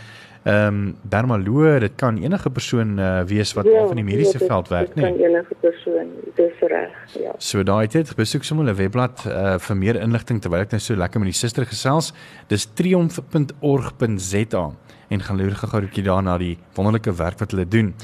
ehm 0.42 0.66
um, 0.66 0.96
dermaloog, 1.02 1.80
dit 1.80 1.92
kan 1.96 2.16
enige 2.16 2.50
persoon 2.50 2.98
uh, 2.98 3.20
wees 3.28 3.52
wat 3.52 3.66
ja, 3.68 3.86
van 3.86 3.96
die 3.96 4.04
mediese 4.04 4.38
ja, 4.38 4.46
veld 4.46 4.68
werk, 4.68 4.94
nee. 4.94 5.04
Dit 5.04 5.16
kan 5.16 5.26
enige 5.28 5.54
persoon, 5.60 6.06
dis 6.34 6.52
reg, 6.60 6.90
ja. 7.20 7.34
So 7.36 7.62
daai 7.62 7.86
het 7.92 8.14
besoek 8.16 8.44
sommer 8.44 8.64
hulle 8.64 8.76
webblad 8.78 9.24
uh, 9.26 9.58
vir 9.58 9.76
meer 9.76 10.00
inligting 10.00 10.40
terwyl 10.40 10.64
ek 10.64 10.70
nou 10.72 10.80
so 10.80 10.96
lekker 10.96 11.20
met 11.20 11.28
die 11.34 11.36
suster 11.36 11.68
gesels. 11.68 12.14
Dis 12.48 12.64
triomf.org.za 12.72 14.64
en 15.10 15.20
gaan 15.20 15.36
loer 15.36 15.54
gou 15.54 15.80
'n 15.80 15.86
bietjie 15.86 16.04
daarna 16.04 16.38
die 16.38 16.58
wonderlike 16.74 17.12
werk 17.14 17.38
wat 17.38 17.50
hulle 17.50 17.68
doen. 17.68 17.94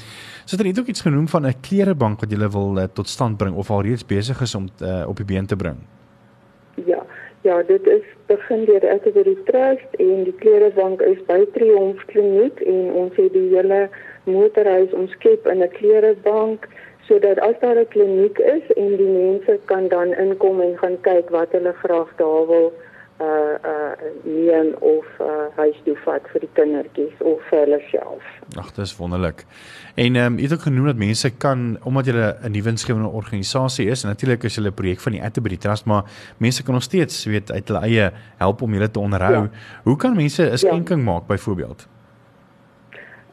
So 0.45 0.57
het 0.57 0.79
ook 0.79 0.87
iets 0.87 1.01
genoem 1.01 1.27
van 1.27 1.45
'n 1.47 1.59
klerebank 1.61 2.19
wat 2.19 2.31
julle 2.31 2.49
wil 2.49 2.77
uh, 2.77 2.83
tot 2.93 3.07
stand 3.09 3.37
bring 3.37 3.55
of 3.55 3.69
al 3.69 3.81
reeds 3.81 4.05
besig 4.05 4.41
is 4.41 4.55
om 4.55 4.67
uh, 4.81 5.07
op 5.07 5.15
die 5.15 5.25
been 5.25 5.45
te 5.45 5.55
bring. 5.55 5.77
Ja, 6.85 7.03
Ja, 7.47 7.63
dit 7.63 7.87
is 7.87 8.03
begin 8.25 8.65
deur 8.65 8.89
Atterbury 8.91 9.37
Trust 9.45 9.93
en 10.03 10.23
die 10.23 10.33
klerebank 10.39 11.01
is 11.01 11.19
by 11.29 11.45
Triomf 11.53 12.01
Kliniek 12.09 12.59
en 12.59 12.89
ons 13.01 13.15
het 13.15 13.29
die 13.33 13.45
hele 13.53 13.85
motorhuis 14.25 14.95
omskep 14.97 15.47
in 15.47 15.63
'n 15.63 15.71
klerebank 15.77 16.67
sodat 17.07 17.39
as 17.39 17.55
daar 17.61 17.79
'n 17.79 17.87
kliniek 17.93 18.37
is 18.39 18.65
en 18.75 18.97
die 18.97 19.13
mense 19.13 19.59
kan 19.65 19.87
dan 19.87 20.13
inkom 20.13 20.61
en 20.61 20.77
gaan 20.77 20.97
kyk 21.01 21.29
wat 21.29 21.51
hulle 21.51 21.73
graag 21.83 22.11
daar 22.15 22.47
wil 22.51 22.73
uh 23.19 23.25
uh 23.71 23.93
neem 24.23 24.73
of 24.79 25.05
uh 25.19 25.47
huis 25.55 25.77
toe 25.85 25.95
vat 26.05 26.27
vir 26.33 26.43
die 26.45 26.49
kindertjies 26.53 27.23
of 27.25 27.41
vir 27.49 27.63
hulle 27.63 27.79
self. 27.89 28.27
Ag, 28.61 28.71
dis 28.77 28.93
wonderlik. 28.97 29.45
En 29.95 30.15
ehm 30.15 30.33
um, 30.33 30.37
jy 30.37 30.43
het 30.43 30.53
ook 30.53 30.67
genoem 30.67 30.85
dat 30.91 31.01
mense 31.01 31.31
kan 31.37 31.77
omdat 31.83 32.05
jy 32.05 32.13
'n 32.13 32.51
nuwe 32.51 32.69
insgewende 32.69 33.09
organisasie 33.09 33.89
is 33.89 34.03
en 34.03 34.09
natuurlik 34.09 34.43
is 34.43 34.55
hulle 34.55 34.69
'n 34.69 34.73
projek 34.73 34.99
van 34.99 35.11
die 35.11 35.23
Atterbury 35.23 35.57
Trust, 35.57 35.85
maar 35.85 36.03
mense 36.37 36.63
kan 36.63 36.73
nog 36.73 36.83
steeds 36.83 37.25
weet 37.25 37.51
uit 37.51 37.67
hulle 37.67 37.81
eie 37.81 38.11
help 38.37 38.61
om 38.61 38.73
julle 38.73 38.91
te 38.91 38.99
onderhou. 38.99 39.33
Ja. 39.33 39.49
Hoe 39.83 39.97
kan 39.97 40.15
mense 40.15 40.43
'n 40.43 40.49
ja. 40.49 40.57
skenking 40.57 40.99
ja. 40.99 41.11
maak 41.11 41.27
byvoorbeeld? 41.27 41.87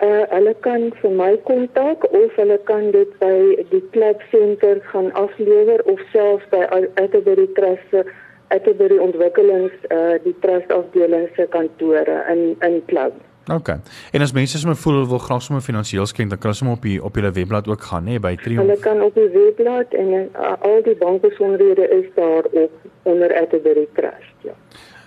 Uh 0.00 0.22
hulle 0.28 0.54
kan 0.60 0.92
vir 1.00 1.10
my 1.10 1.36
kontak 1.44 2.04
of 2.04 2.34
hulle 2.36 2.60
kan 2.64 2.90
dit 2.90 3.18
by 3.18 3.64
die 3.70 3.84
klub 3.90 4.22
senter 4.30 4.80
gaan 4.90 5.12
aflewer 5.12 5.84
of 5.84 6.00
selfs 6.12 6.48
by 6.50 6.62
Atterbury 6.94 7.46
Trust 7.54 7.90
se 7.90 8.04
Atterbury 8.48 8.98
ontwikkelings 8.98 9.72
uh 9.90 10.16
die 10.24 10.34
trust 10.40 10.72
afdeling 10.72 11.28
se 11.36 11.46
kantore 11.50 12.24
in 12.32 12.56
in 12.60 12.82
klub. 12.86 13.12
OK. 13.52 13.68
En 14.12 14.20
as 14.20 14.32
mense 14.32 14.58
sommer 14.58 14.76
voel 14.76 15.08
wil 15.08 15.18
graag 15.18 15.42
sommer 15.42 15.62
finansiëel 15.62 16.06
skenk, 16.06 16.30
dan 16.30 16.38
kan 16.38 16.50
hulle 16.50 16.60
sommer 16.60 16.76
op 16.76 16.82
die 16.82 17.02
op 17.04 17.14
julle 17.14 17.32
webblad 17.32 17.68
ook 17.68 17.82
gaan, 17.82 18.04
nê, 18.04 18.16
nee, 18.16 18.20
by 18.20 18.34
Triumph. 18.40 18.64
Hulle 18.64 18.78
kan 18.80 19.02
op 19.02 19.14
die 19.14 19.28
webblad 19.28 19.92
en 19.92 20.12
uh, 20.14 20.52
al 20.60 20.80
die 20.82 20.96
bankbesonderhede 20.96 21.88
is 21.88 22.08
daar 22.14 22.44
op 22.64 22.72
onder 23.02 23.36
Atterbury 23.40 23.86
Trust, 23.92 24.36
ja. 24.48 24.56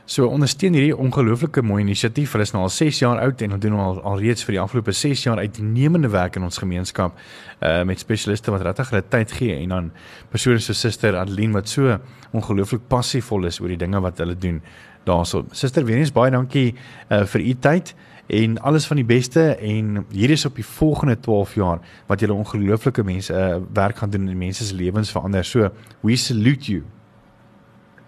So 0.08 0.30
ondersteun 0.32 0.72
hierdie 0.72 0.96
ongelooflike 0.96 1.60
mooi 1.68 1.82
inisiatief. 1.84 2.32
Hulle 2.32 2.46
is 2.48 2.54
nou 2.56 2.62
al 2.64 2.72
6 2.72 3.02
jaar 3.02 3.18
oud 3.20 3.42
en 3.44 3.52
hulle 3.52 3.64
doen 3.66 3.74
al 3.84 3.98
alreeds 4.08 4.46
vir 4.48 4.56
die 4.56 4.62
afgelope 4.62 4.94
6 4.96 5.26
jaar 5.26 5.42
uitnemende 5.44 6.08
werk 6.14 6.40
in 6.40 6.48
ons 6.48 6.62
gemeenskap 6.64 7.18
uh 7.60 7.82
met 7.90 8.00
spesialiste 8.00 8.54
wat 8.56 8.64
regtig 8.64 8.94
hulle 8.94 9.04
tyd 9.04 9.36
gee 9.36 9.58
en 9.58 9.76
dan 9.76 9.92
persone 10.32 10.64
so 10.64 10.72
Suster 10.72 11.20
Adeline 11.20 11.60
wat 11.60 11.68
so 11.68 12.00
ongelooflik 12.32 12.88
passievol 12.88 13.52
is 13.52 13.60
oor 13.60 13.76
die 13.76 13.82
dinge 13.84 14.00
wat 14.00 14.24
hulle 14.24 14.40
doen 14.40 14.62
daarso. 15.04 15.44
Suster, 15.52 15.84
weer 15.84 16.00
eens 16.00 16.16
baie 16.16 16.32
dankie 16.32 16.70
uh 17.12 17.26
vir 17.28 17.44
u 17.44 17.60
tyd 17.68 17.96
en 18.32 18.60
alles 18.64 18.88
van 18.88 19.04
die 19.04 19.08
beste 19.08 19.58
en 19.60 20.06
hier 20.16 20.32
is 20.32 20.48
op 20.48 20.56
die 20.56 20.70
volgende 20.80 21.20
12 21.20 21.60
jaar 21.60 21.84
wat 22.08 22.24
julle 22.24 22.40
ongelooflike 22.46 23.04
mense 23.04 23.36
uh 23.36 23.58
werk 23.76 24.00
gaan 24.00 24.16
doen 24.16 24.32
en 24.32 24.38
mense 24.38 24.64
se 24.64 24.76
lewens 24.76 25.12
verander. 25.12 25.44
So 25.44 25.68
we 26.00 26.16
salute 26.16 26.72
you. 26.72 26.88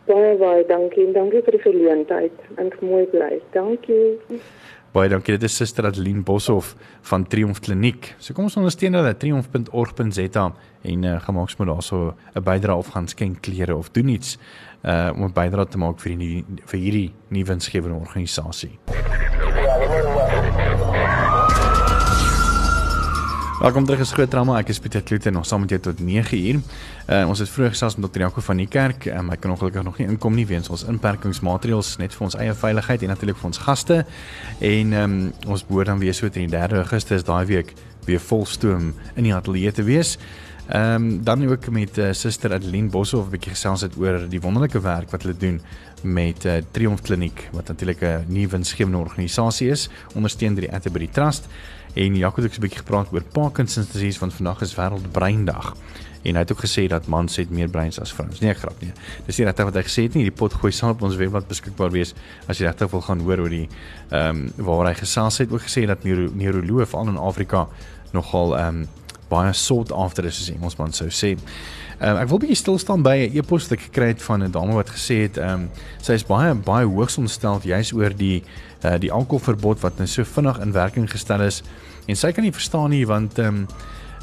Baie 0.10 0.38
baie 0.42 0.64
dankie 0.66 1.04
en 1.06 1.12
dankie 1.14 1.42
vir 1.46 1.54
die 1.54 1.62
geleentheid. 1.62 2.38
En 2.58 2.72
mooi 2.82 3.04
bly. 3.12 3.36
Dankie. 3.54 4.40
Baie 4.90 5.10
dankie. 5.12 5.36
Dit 5.38 5.46
is 5.46 5.58
Suster 5.60 5.86
Adeline 5.86 6.24
Boshoff 6.26 6.72
van 7.12 7.28
Triomf 7.30 7.60
Kliniek. 7.62 8.16
So 8.18 8.34
kom 8.34 8.48
ons 8.50 8.58
ondersteun 8.58 8.98
hulle 8.98 9.12
triomf.org.za 9.22 10.48
en 10.90 11.06
uh, 11.06 11.20
gaan 11.22 11.38
maak 11.38 11.54
sommer 11.54 11.70
daarso 11.76 12.16
'n 12.34 12.44
bydrae 12.44 12.76
of 12.76 12.90
gaan 12.96 13.08
skenk 13.08 13.42
klere 13.46 13.76
of 13.76 13.92
doen 13.94 14.10
iets 14.10 14.40
uh 14.82 15.12
om 15.14 15.30
'n 15.30 15.34
bydrae 15.34 15.68
te 15.68 15.78
maak 15.78 16.00
vir 16.00 16.18
die 16.18 16.46
vir 16.66 16.80
hierdie 16.80 17.12
nuwe 17.30 17.46
winsgewende 17.46 18.00
organisasie. 18.00 18.80
Welkom 23.60 23.84
terug 23.86 24.00
is 24.00 24.12
Groot 24.16 24.30
Drama. 24.32 24.54
Ek 24.56 24.70
is 24.72 24.78
Pieter 24.80 25.02
Kloete 25.04 25.34
nog 25.36 25.44
saam 25.44 25.66
met 25.66 25.74
jou 25.74 25.82
tot 25.84 26.00
9uur. 26.00 26.62
Uh, 27.12 27.26
ons 27.28 27.42
het 27.44 27.50
vroeër 27.52 27.74
gesels 27.74 27.98
met 28.00 28.06
Dr. 28.08 28.22
Jaco 28.24 28.40
van 28.46 28.62
die 28.62 28.68
kerk. 28.72 29.10
Um, 29.12 29.34
ek 29.36 29.42
kan 29.44 29.52
ongelukkig 29.52 29.84
nog 29.84 29.98
nie 30.00 30.06
inkom 30.08 30.38
nie 30.38 30.46
weens 30.48 30.70
ons 30.72 30.86
inperkingsmaatreëls 30.88 31.98
net 32.00 32.16
vir 32.16 32.24
ons 32.30 32.38
eie 32.40 32.54
veiligheid 32.56 33.04
en 33.04 33.12
natuurlik 33.12 33.36
vir 33.42 33.50
ons 33.50 33.60
gaste. 33.66 33.98
En 34.64 34.94
um, 35.02 35.18
ons 35.44 35.66
behoort 35.68 35.92
dan 35.92 36.00
weer 36.00 36.16
so 36.16 36.32
teen 36.32 36.48
die 36.48 36.56
3 36.56 36.80
Augustus 36.86 37.28
daai 37.28 37.44
week 37.50 37.74
weer 38.08 38.24
volstoom 38.24 38.94
in 39.20 39.28
die 39.28 39.36
ateljee 39.36 39.76
te 39.76 39.84
wees. 39.84 40.16
Ehm 40.70 40.96
um, 40.96 41.24
dan 41.28 41.44
ook 41.50 41.68
met 41.76 41.98
uh, 41.98 42.14
Suster 42.14 42.54
Adeline 42.54 42.88
Boshoff 42.94 43.28
'n 43.28 43.36
bietjie 43.36 43.58
gesels 43.58 43.82
het 43.82 43.98
oor 43.98 44.24
die 44.30 44.40
wonderlike 44.40 44.80
werk 44.80 45.12
wat 45.12 45.28
hulle 45.28 45.36
doen 45.38 45.60
met 46.04 46.46
uh, 46.46 46.62
Triomf 46.72 47.02
Kliniek 47.02 47.50
wat 47.52 47.68
natuurlik 47.68 48.02
'n 48.02 48.24
nuwe 48.28 48.48
winsgewende 48.48 48.98
organisasie 48.98 49.70
is, 49.70 49.90
ondersteun 50.16 50.56
deur 50.56 50.70
die 50.70 50.76
Atterbury 50.76 51.08
Trust. 51.12 51.50
En 51.94 52.16
Jacques 52.16 52.44
het 52.44 52.52
ook 52.52 52.58
'n 52.58 52.62
bietjie 52.62 52.80
gepraat 52.80 53.08
oor 53.12 53.24
Parkinson 53.32 53.86
disease 53.92 54.20
want 54.20 54.34
vandag 54.34 54.62
is 54.62 54.76
wêreldbreindag. 54.76 55.74
En 56.22 56.36
hy 56.36 56.40
het 56.40 56.52
ook 56.52 56.66
gesê 56.66 56.88
dat 56.88 57.08
mans 57.08 57.36
het 57.36 57.50
meer 57.50 57.70
breins 57.70 58.00
as 58.00 58.14
vrouens. 58.14 58.40
Nee, 58.40 58.54
grap 58.54 58.82
nie. 58.82 58.92
Dis 59.26 59.38
nie 59.38 59.46
regtig 59.46 59.66
wat 59.66 59.74
hy 59.74 59.84
gesê 59.88 60.04
het 60.04 60.14
nie. 60.14 60.24
Die 60.28 60.36
pot 60.36 60.54
gooi 60.54 60.72
sal 60.72 60.90
op 60.90 61.02
ons 61.02 61.16
webblad 61.16 61.48
beskikbaar 61.48 61.92
wees 61.92 62.14
as 62.48 62.60
jy 62.60 62.68
regtig 62.68 62.92
wil 62.92 63.02
gaan 63.02 63.20
hoor 63.20 63.40
oor 63.40 63.50
die 63.50 63.68
ehm 64.10 64.44
um, 64.58 64.66
waar 64.66 64.88
hy 64.92 64.94
gesels 65.00 65.38
het 65.38 65.52
ook 65.52 65.62
gesê 65.62 65.86
dat 65.88 66.04
neuro 66.04 66.32
neuroloë 66.34 66.86
veral 66.86 67.08
in 67.08 67.18
Afrika 67.18 67.68
nogal 68.12 68.58
ehm 68.58 68.68
um, 68.68 68.88
baie 69.30 69.54
sought 69.54 69.92
after 69.92 70.26
is 70.26 70.42
as 70.42 70.50
Engelsman 70.50 70.94
sou 70.94 71.08
sê. 71.08 71.38
Ehm 72.00 72.16
um, 72.16 72.18
ek 72.18 72.30
wil 72.32 72.42
bietjie 72.44 72.58
stil 72.58 72.78
staan 72.78 73.04
by 73.04 73.16
'n 73.30 73.38
e-pos 73.38 73.70
wat 73.70 73.78
ek 73.80 73.86
gekry 73.88 74.08
het 74.08 74.22
van 74.22 74.44
'n 74.44 74.52
dame 74.52 74.74
wat 74.74 74.90
gesê 74.90 75.22
het 75.24 75.38
ehm 75.38 75.54
um, 75.54 75.70
sy 76.02 76.14
is 76.14 76.26
baie 76.26 76.54
baie 76.54 76.86
hoogs 76.86 77.18
ontstel 77.18 77.62
juis 77.64 77.94
oor 77.94 78.16
die 78.16 78.44
uh, 78.84 78.96
die 79.00 79.12
alkoholverbod 79.12 79.80
wat 79.80 79.98
nou 79.98 80.08
so 80.08 80.24
vinnig 80.24 80.60
in 80.60 80.72
werking 80.76 81.10
gestel 81.12 81.42
is 81.42 81.64
en 82.08 82.16
sy 82.16 82.32
kan 82.32 82.44
nie 82.44 82.56
verstaan 82.56 82.90
nie 82.96 83.06
want 83.08 83.40
ehm 83.40 83.64
um, 83.64 83.68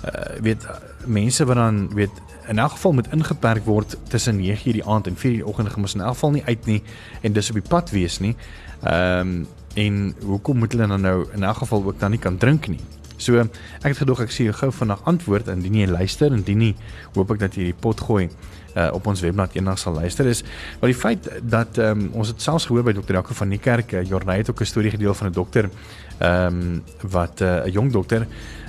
uh, 0.04 0.40
weet 0.44 0.66
mense 1.06 1.44
wat 1.44 1.56
dan 1.56 1.88
weet 1.94 2.22
in 2.48 2.58
elk 2.58 2.76
geval 2.76 2.92
moet 2.92 3.12
ingeperk 3.12 3.64
word 3.64 3.96
tussen 4.08 4.40
9:00 4.40 4.72
die 4.78 4.84
aand 4.84 5.06
en 5.06 5.16
4:00 5.16 5.20
die 5.40 5.46
oggend 5.46 5.72
gemis 5.72 5.94
in 5.94 6.00
elk 6.00 6.14
geval 6.14 6.30
nie 6.30 6.44
uit 6.44 6.66
nie 6.66 6.82
en 7.22 7.32
dis 7.32 7.48
op 7.48 7.54
die 7.54 7.68
pad 7.68 7.90
wees 7.90 8.18
nie. 8.18 8.36
Ehm 8.82 9.20
um, 9.20 9.46
en 9.76 10.14
hoekom 10.24 10.56
moet 10.58 10.72
hulle 10.72 10.86
dan 10.88 11.00
nou 11.00 11.26
in 11.36 11.42
elk 11.44 11.56
geval 11.56 11.84
ook 11.84 11.98
dan 12.00 12.10
nie 12.10 12.18
kan 12.18 12.36
drink 12.36 12.68
nie? 12.68 12.80
So 13.16 13.40
ek 13.40 13.48
het 13.83 13.98
gedog 14.02 14.20
ek 14.20 14.31
sien 14.31 14.52
gou 14.52 14.70
vanaand 14.72 15.05
antwoord 15.05 15.48
indien 15.48 15.74
jy 15.74 15.87
luister 15.87 16.31
en 16.31 16.38
indien 16.42 16.59
nie 16.59 16.74
hoop 17.14 17.31
ek 17.31 17.38
dat 17.38 17.57
jy 17.57 17.70
die 17.70 17.81
pot 17.81 18.00
gooi 18.00 18.29
uh, 18.76 18.90
op 18.92 19.07
ons 19.07 19.22
webblad 19.24 19.57
eendag 19.57 19.79
sal 19.81 19.96
luister. 19.96 20.29
Is 20.29 20.42
maar 20.81 20.92
die 20.92 20.98
feit 20.98 21.29
dat 21.42 21.79
um, 21.83 22.11
ons 22.12 22.29
het 22.33 22.42
selfs 22.42 22.68
gehoor 22.68 22.85
by 22.87 22.92
dokter 22.96 23.18
Jaco 23.18 23.37
van 23.37 23.55
die 23.55 23.61
kerk 23.62 23.96
uh, 23.96 24.05
Jornay 24.05 24.42
het 24.42 24.50
ook 24.50 24.61
'n 24.61 24.72
storie 24.72 24.90
gedeel 24.90 25.14
van 25.14 25.29
'n 25.29 25.33
dokter 25.33 25.70
ehm 26.18 26.46
um, 26.46 26.83
wat 27.00 27.40
eh, 27.40 27.64
'n 27.64 27.68
uh, 27.68 27.72
jong 27.72 27.92
dokter 27.92 28.26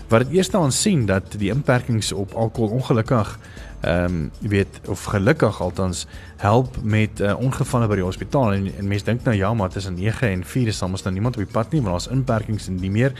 wat 0.07 0.25
dit 0.25 0.37
eers 0.37 0.51
aan 0.51 0.71
sien 0.71 1.05
dat 1.05 1.35
die 1.37 1.51
inperkings 1.51 2.11
op 2.11 2.33
alkohol 2.33 2.69
ongelukkig 2.69 3.37
ehm 3.81 4.03
um, 4.03 4.31
weet 4.39 4.79
of 4.87 5.03
gelukkig 5.03 5.61
althans 5.61 6.07
help 6.37 6.77
met 6.81 7.19
uh, 7.19 7.39
ongevalle 7.39 7.87
by 7.87 7.95
die 7.99 8.03
hospitaal. 8.03 8.53
En, 8.53 8.65
en 8.77 8.87
mense 8.87 9.05
dink 9.05 9.23
nou 9.23 9.35
ja 9.37 9.53
maar 9.53 9.69
tussen 9.69 9.93
9 9.93 10.29
en 10.29 10.43
4 10.45 10.67
is 10.67 10.81
almos 10.81 11.03
nou 11.03 11.13
niemand 11.13 11.37
op 11.37 11.43
die 11.43 11.51
pad 11.51 11.71
nie 11.71 11.81
want 11.81 11.93
daar's 11.93 12.07
inperkings 12.07 12.67
en 12.67 12.75
nie 12.81 12.89
meer. 12.91 13.13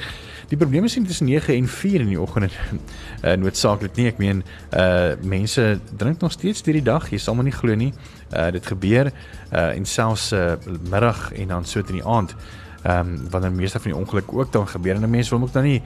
Die 0.50 0.58
probleem 0.58 0.84
is 0.84 0.94
tussen 0.94 1.26
9 1.30 1.54
en 1.54 1.68
4 1.68 2.02
in 2.02 2.08
die 2.08 2.20
oggend 2.22 2.52
uh, 2.52 3.34
noodsaaklik 3.44 3.96
nie. 3.96 4.08
Ek 4.08 4.18
meen 4.18 4.44
uh, 4.74 5.14
mense 5.22 5.80
drink 5.98 6.26
nog 6.26 6.32
steeds 6.32 6.66
deur 6.66 6.80
die 6.80 6.88
dag 6.90 7.06
jy 7.12 7.22
sal 7.22 7.38
maar 7.38 7.46
nie 7.46 7.54
glo 7.54 7.78
nie. 7.78 7.94
Uh, 8.34 8.50
dit 8.58 8.66
gebeur 8.66 9.12
uh, 9.12 9.70
en 9.76 9.86
selfs 9.86 10.32
uh, 10.34 10.56
middag 10.90 11.32
en 11.38 11.54
dan 11.54 11.66
so 11.66 11.86
in 11.86 12.02
die 12.02 12.06
aand. 12.06 12.34
Ehm 12.82 13.00
um, 13.00 13.30
wanneer 13.30 13.52
meeste 13.52 13.80
van 13.80 13.92
die 13.92 14.00
ongelukke 14.00 14.36
ook 14.36 14.52
dan 14.52 14.68
gebeur 14.68 14.96
en 14.96 15.10
mense 15.10 15.30
wil 15.30 15.46
ook 15.46 15.54
dan 15.54 15.64
nie 15.64 15.82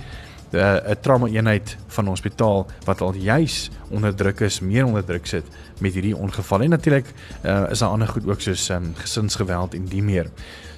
'n 0.52 0.58
uh, 0.58 0.96
trauma 1.02 1.28
eenheid 1.28 1.78
van 1.88 2.08
ons 2.08 2.20
hospitaal 2.20 2.68
wat 2.86 3.02
al 3.02 3.14
juis 3.14 3.70
onder 3.90 4.16
druk 4.16 4.40
is, 4.40 4.60
meer 4.60 4.86
onder 4.86 5.06
druk 5.06 5.26
sit 5.26 5.46
met 5.80 5.94
hierdie 5.94 6.16
ongeval. 6.16 6.62
En 6.62 6.70
natuurlik 6.70 7.14
uh, 7.46 7.70
is 7.70 7.80
daar 7.80 7.90
ander 7.90 8.08
goed 8.08 8.28
ook 8.28 8.42
soos 8.42 8.70
um, 8.70 8.92
gesinsgeweld 8.96 9.74
en 9.74 9.86
die 9.86 10.04
meer. 10.04 10.28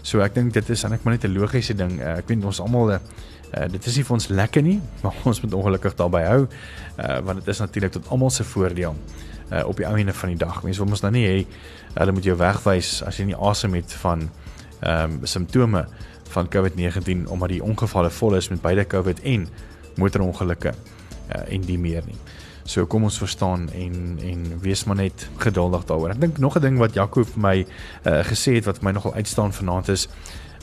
So 0.02 0.20
ek 0.20 0.36
dink 0.36 0.54
dit 0.54 0.70
is 0.70 0.84
eintlik 0.84 1.04
maar 1.04 1.14
net 1.14 1.24
'n 1.26 1.34
logiese 1.34 1.74
ding. 1.74 2.00
Uh, 2.00 2.18
ek 2.18 2.28
weet 2.28 2.46
ons 2.46 2.60
almal 2.60 2.92
uh, 2.92 3.00
dit 3.72 3.86
is 3.86 3.96
nie 3.96 4.04
vir 4.04 4.14
ons 4.14 4.28
lekker 4.28 4.62
nie, 4.62 4.82
maar 5.02 5.14
ons 5.24 5.42
moet 5.42 5.54
ongelukkig 5.54 5.96
daarbey 5.96 6.26
hou 6.26 6.42
uh, 6.46 7.20
want 7.20 7.40
dit 7.40 7.48
is 7.48 7.60
natuurlik 7.60 7.92
tot 7.92 8.08
almal 8.10 8.30
se 8.30 8.44
voordeel 8.44 8.96
uh, 9.52 9.66
op 9.66 9.78
die 9.78 9.88
ou 9.88 9.98
einde 9.98 10.14
van 10.14 10.30
die 10.30 10.38
dag. 10.38 10.64
Mense 10.64 10.80
wil 10.80 10.90
mos 10.90 11.02
nou 11.02 11.12
nie 11.12 11.26
hê 11.26 11.46
hulle 11.94 12.12
moet 12.12 12.26
jou 12.26 12.38
wegwys 12.38 13.02
as 13.06 13.18
jy 13.18 13.26
nie 13.32 13.38
asem 13.38 13.74
het 13.74 13.94
van 14.06 14.30
ehm 14.84 15.20
um, 15.20 15.26
simptome 15.26 15.86
van 16.34 16.50
COVID-19 16.50 17.28
omdat 17.30 17.50
die 17.50 17.64
ongevalle 17.64 18.10
vol 18.10 18.36
is 18.36 18.50
met 18.50 18.62
beide 18.62 18.86
COVID 18.90 19.22
en 19.22 19.48
motorongelukke 20.02 20.74
uh, 20.74 21.54
en 21.54 21.62
die 21.68 21.80
meer 21.80 22.04
nie. 22.06 22.18
So 22.64 22.88
kom 22.88 23.04
ons 23.04 23.20
verstaan 23.20 23.68
en 23.76 24.20
en 24.24 24.46
wees 24.64 24.86
maar 24.88 24.96
net 24.96 25.28
geduldig 25.44 25.84
daaroor. 25.90 26.16
Ek 26.16 26.22
dink 26.22 26.38
nog 26.40 26.56
'n 26.56 26.62
ding 26.62 26.78
wat 26.80 26.94
Jaco 26.94 27.24
vir 27.24 27.42
my 27.42 27.58
uh, 27.60 28.24
gesê 28.24 28.56
het 28.56 28.66
wat 28.66 28.80
vir 28.80 28.84
my 28.84 28.92
nogal 28.92 29.14
uitstaan 29.14 29.54
vanaand 29.54 29.90
is, 29.90 30.08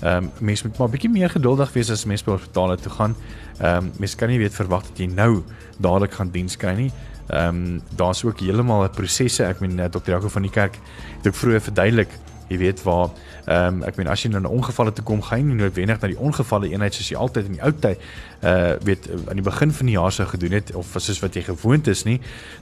ehm 0.01 0.25
um, 0.25 0.31
mense 0.41 0.67
moet 0.67 0.79
maar 0.79 0.89
bietjie 0.89 1.11
meer 1.11 1.31
geduldig 1.31 1.73
wees 1.73 1.91
as 1.91 2.05
mense 2.05 2.25
by 2.25 2.33
hospitale 2.33 2.77
toe 2.77 2.93
gaan. 2.93 3.15
Ehm 3.61 3.77
um, 3.77 3.93
mense 3.99 4.17
kan 4.17 4.29
nie 4.29 4.39
weet 4.39 4.55
verwag 4.55 4.83
dat 4.83 4.99
jy 4.99 5.07
nou 5.07 5.43
dadelik 5.77 6.13
gaan 6.13 6.31
diens 6.31 6.57
kry 6.57 6.75
nie. 6.75 6.93
Ehm 7.29 7.49
um, 7.49 7.83
daar's 7.97 8.25
ook 8.25 8.41
heeltemal 8.41 8.85
'n 8.85 8.91
prosesse. 8.91 9.45
Ek 9.45 9.61
meen 9.61 9.91
Dr. 9.91 10.11
Jaco 10.11 10.29
van 10.29 10.43
die 10.43 10.51
kerk 10.51 10.79
het 11.17 11.27
ook 11.27 11.35
vroeër 11.35 11.61
verduidelik 11.61 12.09
Jy 12.51 12.59
weet 12.59 12.83
waar 12.83 13.11
ehm 13.47 13.81
um, 13.81 13.83
ek 13.87 13.97
meen 13.99 14.09
as 14.11 14.23
jy 14.25 14.31
nou 14.31 14.41
na 14.43 14.51
ongevalle 14.53 14.93
toe 14.93 15.05
kom, 15.07 15.23
gaan 15.23 15.47
nie 15.47 15.57
noodwendig 15.59 16.01
na 16.03 16.09
die 16.11 16.19
ongevalle 16.19 16.69
eenheid 16.71 16.95
soos 16.95 17.11
jy 17.11 17.19
altyd 17.19 17.49
in 17.49 17.57
die 17.57 17.63
ou 17.67 17.73
tyd 17.73 18.03
uh 18.47 18.75
weet 18.87 19.07
aan 19.31 19.39
die 19.39 19.47
begin 19.47 19.73
van 19.79 19.91
die 19.91 19.95
jaar 19.95 20.13
sou 20.13 20.27
gedoen 20.29 20.57
het 20.59 20.73
of 20.79 20.95
soos 20.99 21.21
wat 21.23 21.37
jy 21.39 21.45
gewoond 21.47 21.91
is 21.93 22.05
nie. 22.09 22.19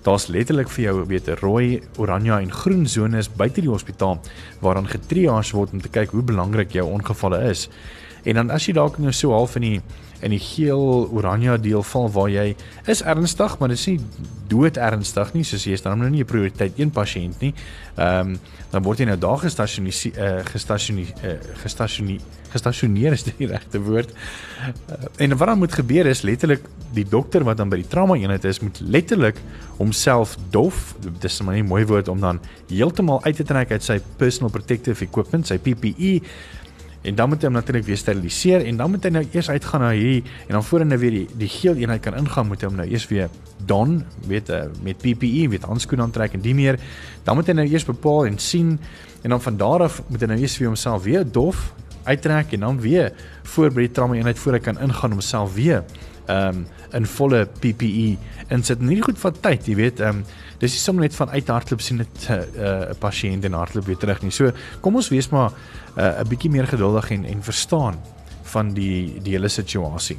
Daar's 0.06 0.28
letterlik 0.28 0.68
vir 0.74 0.84
jou 0.84 1.06
weet 1.06 1.28
'n 1.28 1.40
rooi, 1.40 1.82
oranje 1.96 2.36
en 2.36 2.52
groen 2.52 2.86
sones 2.86 3.28
buite 3.28 3.60
die 3.60 3.70
hospitaal 3.70 4.20
waaraan 4.60 4.88
getriage 4.88 5.56
word 5.56 5.72
om 5.72 5.80
te 5.80 5.88
kyk 5.88 6.10
hoe 6.10 6.22
belangrik 6.22 6.72
jou 6.72 6.86
ongevalle 6.86 7.50
is. 7.50 7.68
En 8.28 8.34
dan 8.34 8.52
as 8.52 8.66
jy 8.68 8.74
dalk 8.76 8.98
nou 9.00 9.12
so 9.16 9.32
half 9.36 9.56
in 9.56 9.66
die 9.66 9.80
in 10.18 10.32
die 10.34 10.40
geel 10.42 11.06
oranje 11.14 11.54
deel 11.62 11.84
val 11.92 12.08
waar 12.10 12.30
jy 12.30 12.48
is 12.90 13.04
ernstig, 13.06 13.52
maar 13.58 13.70
dit 13.70 13.78
is 13.78 13.86
nie 13.86 14.00
dood 14.50 14.80
ernstig 14.82 15.30
nie, 15.36 15.44
soos 15.46 15.66
jy 15.68 15.76
is 15.78 15.84
dan 15.84 16.00
nou 16.02 16.08
nie 16.10 16.24
'n 16.24 16.26
prioriteit 16.26 16.74
een 16.78 16.90
pasiënt 16.90 17.40
nie. 17.40 17.54
Ehm 17.96 18.34
um, 18.34 18.38
dan 18.70 18.82
word 18.82 18.98
jy 18.98 19.06
nou 19.06 19.16
daar 19.16 19.38
gestasioneer 19.38 19.94
uh, 20.18 20.44
gestasioneer 20.44 21.12
uh, 21.24 21.38
gestasioneer 21.62 22.20
gestasioneer 22.52 23.12
is 23.12 23.24
die 23.24 23.46
regte 23.46 23.80
woord. 23.80 24.10
Uh, 24.10 24.94
en 25.16 25.36
wat 25.36 25.48
dan 25.48 25.58
moet 25.58 25.72
gebeur 25.72 26.06
is 26.06 26.22
letterlik 26.22 26.64
die 26.92 27.04
dokter 27.08 27.44
wat 27.44 27.56
dan 27.56 27.68
by 27.68 27.76
die 27.76 27.88
trauma 27.88 28.14
eenheid 28.16 28.44
is 28.44 28.60
moet 28.60 28.80
letterlik 28.80 29.40
homself 29.78 30.36
dof, 30.50 30.94
dis 31.20 31.40
'n 31.40 31.46
baie 31.46 31.62
mooi 31.62 31.84
woord 31.86 32.08
om 32.08 32.20
dan 32.20 32.40
heeltemal 32.68 33.24
uit 33.24 33.36
te 33.36 33.44
trek 33.44 33.70
uit 33.70 33.82
sy 33.82 34.00
personal 34.16 34.50
protective 34.50 35.04
equipment, 35.04 35.46
sy 35.46 35.58
PPE 35.58 36.20
en 37.08 37.16
dan 37.16 37.30
moet 37.32 37.42
hy 37.42 37.48
hom 37.48 37.56
natuurlik 37.56 37.86
weer 37.88 37.98
steriliseer 38.00 38.64
en 38.68 38.76
dan 38.80 38.92
moet 38.92 39.06
hy 39.08 39.12
nou 39.14 39.24
eers 39.32 39.48
uitgaan 39.50 39.84
na 39.86 39.90
hier 39.96 40.22
en 40.46 40.58
dan 40.58 40.64
voor 40.64 40.84
hy 40.84 40.88
nou 40.90 40.98
weer 41.00 41.16
die, 41.16 41.26
die 41.40 41.50
geel 41.52 41.80
eenheid 41.80 42.02
kan 42.04 42.16
ingaan 42.18 42.50
moet 42.50 42.62
hy 42.62 42.68
hom 42.68 42.78
nou 42.80 42.86
eers 42.88 43.06
weer 43.08 43.32
don 43.66 44.02
weet 44.28 44.52
met 44.84 45.00
PPE 45.02 45.48
weet 45.54 45.66
handskoene 45.68 46.04
aantrek 46.04 46.36
en 46.36 46.44
die 46.44 46.54
meer. 46.54 46.78
Dan 47.24 47.38
moet 47.38 47.48
hy 47.48 47.56
nou 47.58 47.66
eers 47.68 47.86
bepaal 47.88 48.28
en 48.28 48.38
sien 48.42 48.76
en 49.22 49.34
dan 49.34 49.42
van 49.42 49.56
daar 49.60 49.86
af 49.88 50.02
moet 50.08 50.22
hy 50.22 50.30
nou 50.34 50.40
eers 50.40 50.56
vir 50.60 50.70
homself 50.70 51.06
weer 51.08 51.24
dof 51.24 51.70
uittrek 52.08 52.54
en 52.56 52.66
dan 52.66 52.80
weer 52.80 53.12
voor 53.54 53.72
by 53.72 53.86
die 53.86 53.94
trauma 53.96 54.16
eenheid 54.16 54.38
voor 54.38 54.58
hy 54.58 54.62
kan 54.64 54.78
ingaan 54.84 55.12
om 55.12 55.20
homself 55.20 55.56
weer 55.56 55.82
um, 56.28 56.66
in 56.92 57.06
volle 57.06 57.48
PPE 57.60 58.16
en 58.48 58.64
sit 58.64 58.80
nie 58.80 59.02
goed 59.02 59.18
van 59.18 59.40
tyd 59.40 59.68
jy 59.68 59.74
weet 59.74 60.00
um, 60.00 60.24
dis 60.58 60.72
nie 60.72 60.82
sommer 60.82 61.02
net 61.02 61.14
van 61.14 61.30
uit 61.30 61.48
hardloop 61.48 61.80
sien 61.80 62.04
dit 62.04 62.28
'n 62.28 62.32
uh, 62.32 62.38
uh, 62.38 62.94
pasiënt 62.98 63.44
en 63.44 63.52
hardloop 63.52 63.86
weer 63.86 63.96
terug 63.96 64.22
nie 64.22 64.30
so 64.30 64.52
kom 64.80 64.96
ons 64.96 65.08
wees 65.08 65.28
maar 65.28 65.50
'n 65.96 66.00
uh, 66.00 66.28
bietjie 66.28 66.50
meer 66.50 66.66
geduldig 66.66 67.10
en 67.10 67.24
en 67.24 67.42
verstaan 67.42 67.96
van 68.52 68.72
die 68.74 69.20
die 69.22 69.36
hele 69.36 69.48
situasie. 69.52 70.16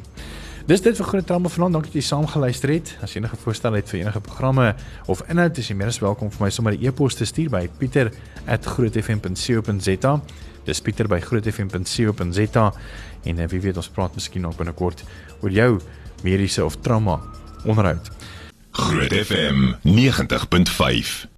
Dis 0.69 0.83
dit 0.85 0.93
vir 0.99 1.05
groot 1.05 1.25
trauma 1.25 1.49
vanaand. 1.49 1.73
Dankie 1.79 1.93
dat 1.93 1.97
jy 1.97 2.03
saamgeluister 2.05 2.69
het. 2.69 2.97
As 3.01 3.13
jy 3.13 3.17
enige 3.23 3.37
voorstel 3.41 3.73
het 3.79 3.89
vir 3.89 3.99
enige 4.03 4.21
programme 4.21 4.75
of 5.09 5.19
inhoud, 5.25 5.57
is 5.57 5.67
jy 5.71 5.75
meer 5.79 5.89
as 5.89 6.01
welkom 6.03 6.29
vir 6.35 6.41
my 6.45 6.51
sommer 6.53 6.73
'n 6.73 6.83
e-pos 6.85 7.13
te 7.15 7.25
stuur 7.25 7.49
by 7.49 7.69
pieter@grootfm.co.za. 7.79 10.21
Dis 10.65 10.81
pieter 10.81 11.07
by 11.07 11.19
grootfm.co.za 11.19 12.73
en 13.23 13.47
wie 13.47 13.61
weet 13.61 13.77
ons 13.77 13.89
praat 13.89 14.15
miskien 14.15 14.41
nog 14.41 14.55
binnekort 14.55 15.03
oor 15.41 15.51
jou 15.51 15.79
mediese 16.23 16.63
of 16.63 16.75
trauma 16.81 17.19
onderhoud. 17.65 18.11
Groot 18.71 19.13
FM 19.25 19.75
90.5 19.83 21.28